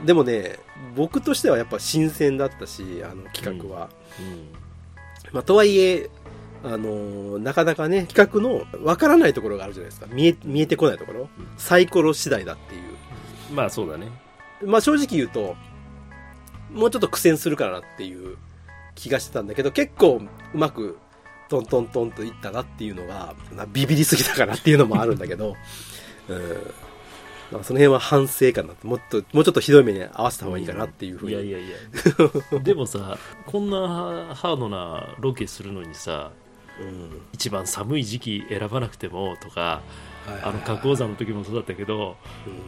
[0.00, 0.58] ーでもね
[0.96, 3.90] 僕としてはやっぱ新鮮だったしあの企画は、
[5.32, 6.08] まあ、とはいえ
[6.64, 10.06] あのーなかなかね企画のわからないところがあるじゃないですか。
[10.10, 11.28] 見え見えてこないところ。
[11.56, 12.82] サイコロ次第だっていう。
[13.50, 14.08] うんまあそうだね。
[14.64, 15.56] まあ正直言うと、
[16.72, 18.36] もうちょっと苦戦するからなっていう
[18.94, 20.20] 気がしてたんだけど、結構
[20.54, 20.98] うまく
[21.48, 25.54] トントントンといったなっていうのが、なビビりすぎたかなっていうのもあるんだけど、
[26.28, 26.56] うん。
[27.50, 31.32] まあその辺は反省かなもっと、もうちょっとひどい目に合わせた方がいいかなっていうふうに。
[31.32, 36.30] いやいやいや でもさこんなハードなロケするのにさ
[36.80, 37.20] うん。
[37.32, 39.82] 一番寒い時期選ばなくてもとか
[40.42, 42.16] あの花崗山の時もそうだったけど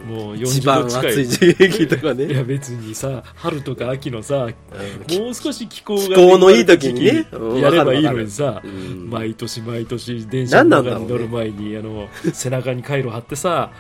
[0.09, 0.17] うん。
[0.17, 1.11] もう一40番度近い。
[1.11, 2.45] 暑い時期とかいやね。
[2.45, 5.19] 別にさ春とか秋のさうん。
[5.19, 9.11] もう少し気候が気候のいい時にねうんやればいいのにさうん。
[9.11, 13.71] 毎年毎年電車の中に乗る前にあの背中に回路貼ってさ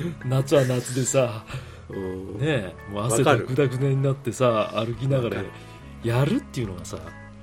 [0.24, 1.44] 夏は夏でさ
[1.88, 5.48] うんねえもう汗わかるだくだくになってさ歩きながらわかる
[6.02, 6.98] やるっていうのがさ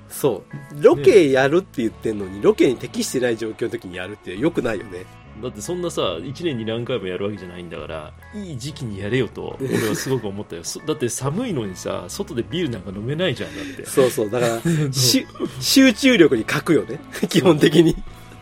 [0.08, 0.82] そう。
[0.82, 5.04] ロケやるって言ってんのに、ロケに適してない状況の時にやるって良くないよね。
[5.42, 14.30] だってそんなさ1年に何回もやるわけじゃないんだからいい時期にやれよと 俺はすごく思ったよそだって寒いのにさ外でビールなんか飲めないじゃんだってそうそう。
[14.30, 14.60] だから、
[14.92, 15.26] し
[15.60, 17.00] 集中力に欠くよね。
[17.28, 17.94] 基本的に。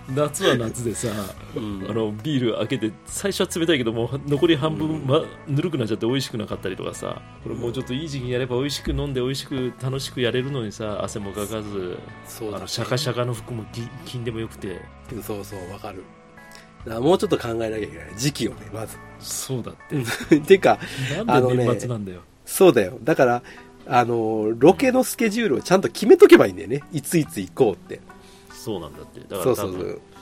[0.08, 1.08] 夏は夏でさ
[1.56, 14.80] うんあのビール開けて最初は冷たいけどもう残り半分、ま、ぬるくなっちゃって美味しくなかったりとかさこれもうちょっといい時期にやれば美味しく飲んで美味しく楽しくやれるのにさ汗もかかずそうだ、あのシャカシャカの服も金金でもよくて
[15.22, 16.02] そうそう、わかる。
[17.00, 18.08] もうちょっと考えなきゃいけない。
[18.16, 18.98] 時期をね、まず。
[19.18, 19.74] そうだっ
[20.28, 20.78] て てか、
[21.26, 22.98] なんで年末なんだよ、そうだよ。
[23.02, 23.42] だから、
[23.86, 26.82] あの、ロケのスケジュールをちゃんと決めとけばいいんだよね。
[26.92, 28.00] いついつ行こうって。
[28.64, 29.68] そうなんだってだから。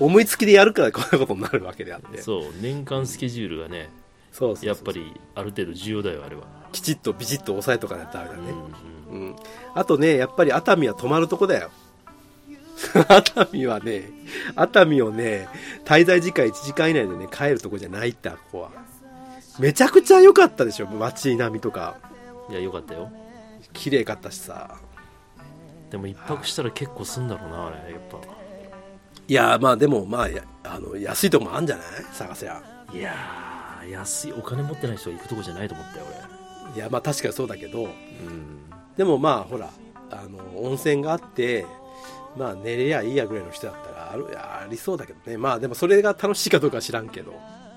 [0.01, 2.21] 思いつきでやるからこんなことになるわけであって。
[2.21, 3.89] そう年間スケジュールがね
[4.33, 8.41] そうそうやっぱりある程度重要だよあれは、きちっとビチッと押さえとかないとダメだね。
[9.11, 9.37] うんうんうん。
[9.75, 11.71] あとね、やっぱり熱海は泊まるとこだよ。
[13.09, 14.11] 熱海はね、
[14.57, 15.49] 熱海をね、
[15.85, 18.71] 滞在時間1時間以内でね、帰るとこじゃないって、ここは。
[19.59, 21.97] めちゃくちゃ良かったでしょ、街並みとか。
[22.51, 23.11] いやよかったよ
[23.73, 24.79] 綺麗かったしさ。
[25.93, 28.19] でも一泊したら結構すんだろうなあれやっぱ
[29.29, 31.87] いや、まあでも、まあ、やあの、安いとこもあんじゃない？
[32.13, 32.61] 探せや。
[32.93, 36.07] いやー安いお金持ってない人が行くとこじゃないと思ったよ
[36.75, 38.59] いや、まあ確かにそうだけど、俺うん
[38.97, 39.71] でもまあ、ほら、
[40.11, 41.65] あの、温泉があって、
[42.37, 45.37] まあ寝れりゃいいやぐらいの人だったらある、ありそうだけどね。
[45.37, 47.35] まあでもそれが楽しいかどうかは知らんけど。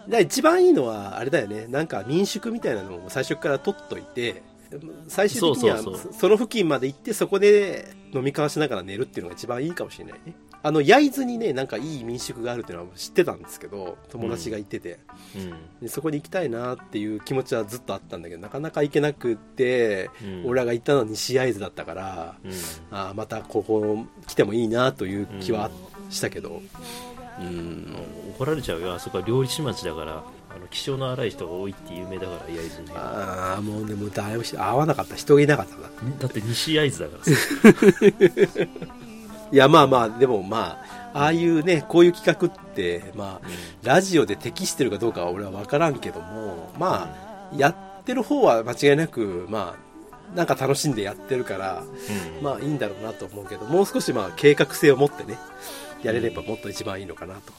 [0.07, 1.67] で一番いいのは、あれだよね。
[1.67, 4.41] なんか民宿みたいなのを最初から取っといて、
[5.07, 10.33] 最終的にはその付近まで行ってそこで飲み交わしながら寝るっていうのが一番いいかもしれないね。
[10.63, 14.99] あの、焼津にね、なんかいい民宿があるっていうのは知ってたんですけど、友達が行ってて。
[15.81, 20.43] でそこに行きたいなっていう気持ちはずっとあったんだけどなかなか行けなくって、うん。
[20.47, 22.51] 俺らが行ったのは西会津だったから、うん。
[22.89, 25.69] あーまたここ来てもいいなという気は
[26.09, 26.61] したけど、
[27.39, 27.95] うん。
[28.35, 28.93] 怒られちゃうよ。
[28.93, 30.23] あそこは料理師町だから
[30.65, 35.15] の気性の荒い人が多いって有名だから焼津にはああもうでもだいぶ人合わなかった。
[35.15, 35.89] 人がいなかったな。
[36.19, 38.67] だって西焼津だからさ。
[39.51, 40.79] いやまあまあでもま
[41.13, 43.47] あああいうねこういう企画ってまあ
[43.83, 47.15] ラジオで適してるかどうかは俺は分からんけどもま
[47.53, 52.43] あやってる方は間違いなくまあなんか楽しんでやってるからうん。
[52.43, 55.37] まあいいんだろうなと思うけどもう少しまあ計画性を持ってね
[56.01, 57.53] やれればもっと一番いいのかなと、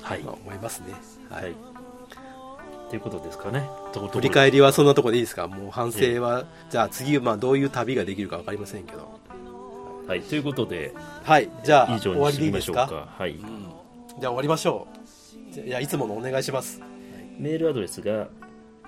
[0.00, 0.94] はい、まあ、思いますね。
[1.30, 1.71] ははい
[2.92, 3.68] い、ということですかね。
[4.12, 5.48] 振り返りはそんなところでいいですか？
[5.48, 9.20] もう反省は、じゃあ次まあどういう旅ができるか分かりませんけど。
[10.06, 10.20] はい。
[10.22, 11.48] ということではい。
[11.64, 12.86] じゃあ以上終わにしてみましょうか。
[12.88, 13.08] か？
[13.18, 13.30] はい。
[13.32, 13.38] うん。
[13.38, 14.86] じゃあ終わりましょ
[15.50, 15.52] う。
[15.54, 16.80] じゃあいやいつものお願いします。
[17.38, 18.28] メールアドレスが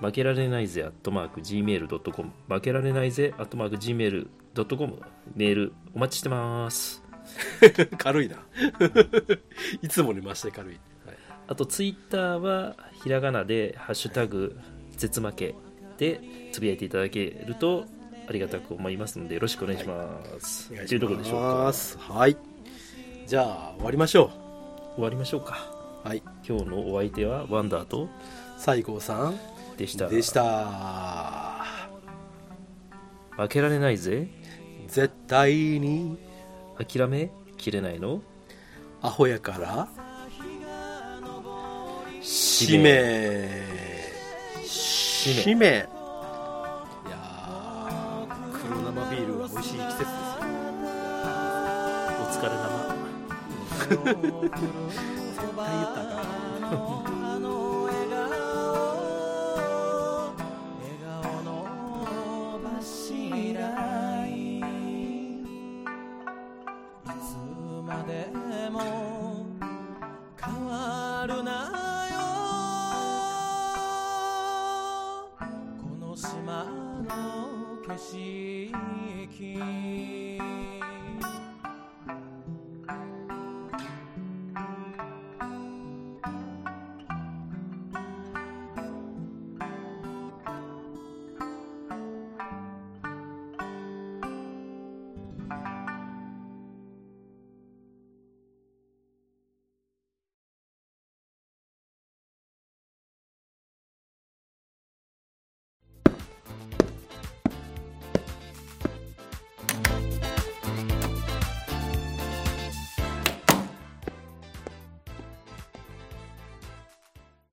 [0.01, 5.01] 負けられないぜアットマーク Gmail.com 負けられないぜアットマーク Gmail.com
[5.35, 7.01] メールお待ちしてます。
[7.97, 8.35] 軽いな。
[9.81, 11.15] いつもに増して軽い、はい。
[11.47, 12.75] あとツイッターは
[13.05, 14.57] ひらがなで「ハッシュタグ
[14.97, 15.55] 絶負け」
[15.99, 16.19] で
[16.51, 17.85] つぶやいていただけると
[18.27, 21.73] ありがたく思いますのでよろしくお願いします、お願いというところでしょうか。
[22.13, 22.35] はい。
[23.27, 24.31] じゃあ終わりましょ
[24.95, 25.55] 終わりましょうか。
[26.03, 26.23] うはい。
[26.47, 28.09] 今日のお相手はワンダーと
[28.57, 29.39] 西郷さん。
[29.77, 30.07] でした。
[30.07, 31.63] でした。
[33.37, 34.27] 負けられないぜ。
[34.87, 36.17] 絶対に。
[36.77, 38.23] 諦めきれないの。
[39.03, 40.04] アホやから
[42.55, 43.49] 使使命
[44.63, 50.15] 使使命いやー黒生ビールは美味しい季節ですよ。
[52.17, 52.95] お疲れ様。
[53.85, 53.99] 絶
[55.53, 57.14] 対言ったら